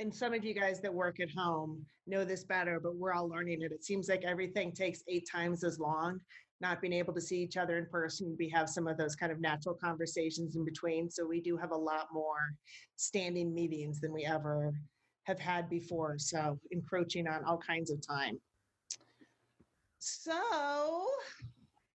and 0.00 0.12
some 0.12 0.34
of 0.34 0.44
you 0.44 0.54
guys 0.54 0.80
that 0.80 0.92
work 0.92 1.20
at 1.20 1.30
home 1.30 1.86
know 2.06 2.24
this 2.24 2.42
better, 2.42 2.80
but 2.80 2.96
we're 2.96 3.12
all 3.12 3.28
learning 3.28 3.62
it. 3.62 3.70
It 3.70 3.84
seems 3.84 4.08
like 4.08 4.24
everything 4.24 4.72
takes 4.72 5.04
eight 5.06 5.28
times 5.30 5.62
as 5.62 5.78
long. 5.78 6.18
Not 6.60 6.80
being 6.80 6.92
able 6.92 7.12
to 7.14 7.20
see 7.20 7.42
each 7.42 7.56
other 7.56 7.78
in 7.78 7.86
person, 7.86 8.36
we 8.38 8.48
have 8.50 8.68
some 8.68 8.86
of 8.86 8.96
those 8.96 9.16
kind 9.16 9.32
of 9.32 9.40
natural 9.40 9.74
conversations 9.74 10.56
in 10.56 10.64
between. 10.64 11.10
So 11.10 11.26
we 11.26 11.40
do 11.40 11.56
have 11.56 11.72
a 11.72 11.76
lot 11.76 12.08
more 12.12 12.54
standing 12.96 13.54
meetings 13.54 14.00
than 14.00 14.12
we 14.12 14.24
ever 14.24 14.72
have 15.24 15.38
had 15.38 15.68
before. 15.68 16.18
So 16.18 16.58
encroaching 16.70 17.26
on 17.26 17.44
all 17.44 17.58
kinds 17.58 17.90
of 17.90 18.06
time. 18.06 18.38
So 19.98 21.06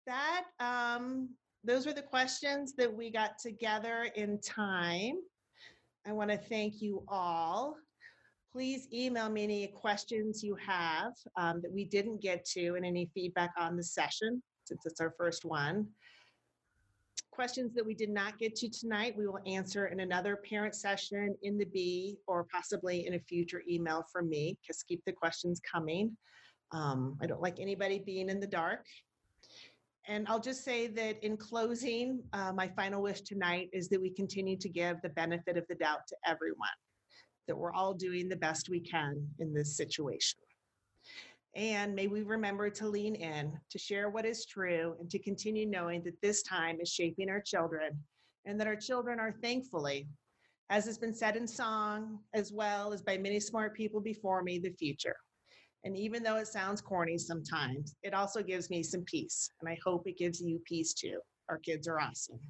that 0.06 0.44
um, 0.60 1.30
those 1.64 1.86
were 1.86 1.92
the 1.92 2.02
questions 2.02 2.74
that 2.74 2.92
we 2.92 3.10
got 3.10 3.38
together 3.38 4.08
in 4.14 4.40
time. 4.40 5.16
I 6.06 6.12
want 6.12 6.30
to 6.30 6.38
thank 6.38 6.80
you 6.80 7.02
all. 7.08 7.76
Please 8.56 8.88
email 8.90 9.28
me 9.28 9.44
any 9.44 9.66
questions 9.66 10.42
you 10.42 10.54
have 10.54 11.12
um, 11.36 11.60
that 11.60 11.70
we 11.70 11.84
didn't 11.84 12.22
get 12.22 12.42
to 12.46 12.74
and 12.74 12.86
any 12.86 13.10
feedback 13.12 13.52
on 13.58 13.76
the 13.76 13.82
session, 13.82 14.42
since 14.64 14.86
it's 14.86 14.98
our 14.98 15.12
first 15.18 15.44
one. 15.44 15.86
Questions 17.30 17.74
that 17.74 17.84
we 17.84 17.92
did 17.92 18.08
not 18.08 18.38
get 18.38 18.56
to 18.56 18.70
tonight, 18.70 19.14
we 19.14 19.26
will 19.26 19.40
answer 19.44 19.88
in 19.88 20.00
another 20.00 20.36
parent 20.36 20.74
session 20.74 21.36
in 21.42 21.58
the 21.58 21.66
B 21.66 22.16
or 22.26 22.46
possibly 22.50 23.06
in 23.06 23.12
a 23.12 23.20
future 23.20 23.62
email 23.68 24.06
from 24.10 24.30
me, 24.30 24.56
because 24.62 24.82
keep 24.82 25.04
the 25.04 25.12
questions 25.12 25.60
coming. 25.60 26.16
Um, 26.72 27.18
I 27.20 27.26
don't 27.26 27.42
like 27.42 27.60
anybody 27.60 27.98
being 27.98 28.30
in 28.30 28.40
the 28.40 28.46
dark. 28.46 28.86
And 30.08 30.26
I'll 30.28 30.40
just 30.40 30.64
say 30.64 30.86
that 30.86 31.22
in 31.22 31.36
closing, 31.36 32.22
uh, 32.32 32.54
my 32.54 32.68
final 32.68 33.02
wish 33.02 33.20
tonight 33.20 33.68
is 33.74 33.90
that 33.90 34.00
we 34.00 34.08
continue 34.08 34.56
to 34.56 34.68
give 34.70 34.96
the 35.02 35.10
benefit 35.10 35.58
of 35.58 35.66
the 35.68 35.74
doubt 35.74 36.06
to 36.08 36.16
everyone, 36.26 36.68
that 37.46 37.56
we're 37.56 37.72
all 37.72 37.94
doing 37.94 38.28
the 38.28 38.36
best 38.36 38.68
we 38.68 38.80
can 38.80 39.26
in 39.38 39.54
this 39.54 39.76
situation. 39.76 40.38
And 41.54 41.94
may 41.94 42.06
we 42.06 42.22
remember 42.22 42.68
to 42.68 42.86
lean 42.86 43.14
in, 43.14 43.58
to 43.70 43.78
share 43.78 44.10
what 44.10 44.26
is 44.26 44.44
true, 44.44 44.94
and 45.00 45.08
to 45.10 45.18
continue 45.18 45.66
knowing 45.66 46.02
that 46.04 46.20
this 46.20 46.42
time 46.42 46.78
is 46.80 46.92
shaping 46.92 47.30
our 47.30 47.40
children 47.40 47.98
and 48.44 48.60
that 48.60 48.66
our 48.66 48.76
children 48.76 49.18
are 49.18 49.32
thankfully, 49.42 50.06
as 50.68 50.84
has 50.84 50.98
been 50.98 51.14
said 51.14 51.36
in 51.36 51.46
song, 51.46 52.18
as 52.34 52.52
well 52.52 52.92
as 52.92 53.02
by 53.02 53.16
many 53.16 53.40
smart 53.40 53.74
people 53.74 54.00
before 54.00 54.42
me, 54.42 54.58
the 54.58 54.70
future. 54.70 55.16
And 55.84 55.96
even 55.96 56.22
though 56.22 56.36
it 56.36 56.48
sounds 56.48 56.80
corny 56.80 57.16
sometimes, 57.16 57.94
it 58.02 58.12
also 58.12 58.42
gives 58.42 58.70
me 58.70 58.82
some 58.82 59.02
peace. 59.02 59.50
And 59.60 59.68
I 59.68 59.78
hope 59.84 60.06
it 60.06 60.18
gives 60.18 60.40
you 60.40 60.60
peace 60.64 60.92
too. 60.92 61.20
Our 61.48 61.58
kids 61.58 61.86
are 61.86 62.00
awesome. 62.00 62.40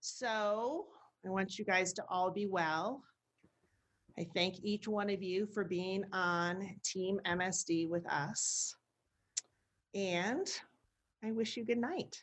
So 0.00 0.86
I 1.26 1.30
want 1.30 1.58
you 1.58 1.64
guys 1.64 1.92
to 1.94 2.04
all 2.08 2.30
be 2.30 2.46
well. 2.46 3.02
I 4.18 4.26
thank 4.32 4.62
each 4.62 4.86
one 4.86 5.10
of 5.10 5.22
you 5.22 5.46
for 5.46 5.64
being 5.64 6.04
on 6.12 6.76
Team 6.84 7.20
MSD 7.26 7.88
with 7.88 8.06
us. 8.08 8.76
And 9.94 10.46
I 11.24 11.32
wish 11.32 11.56
you 11.56 11.64
good 11.64 11.78
night. 11.78 12.22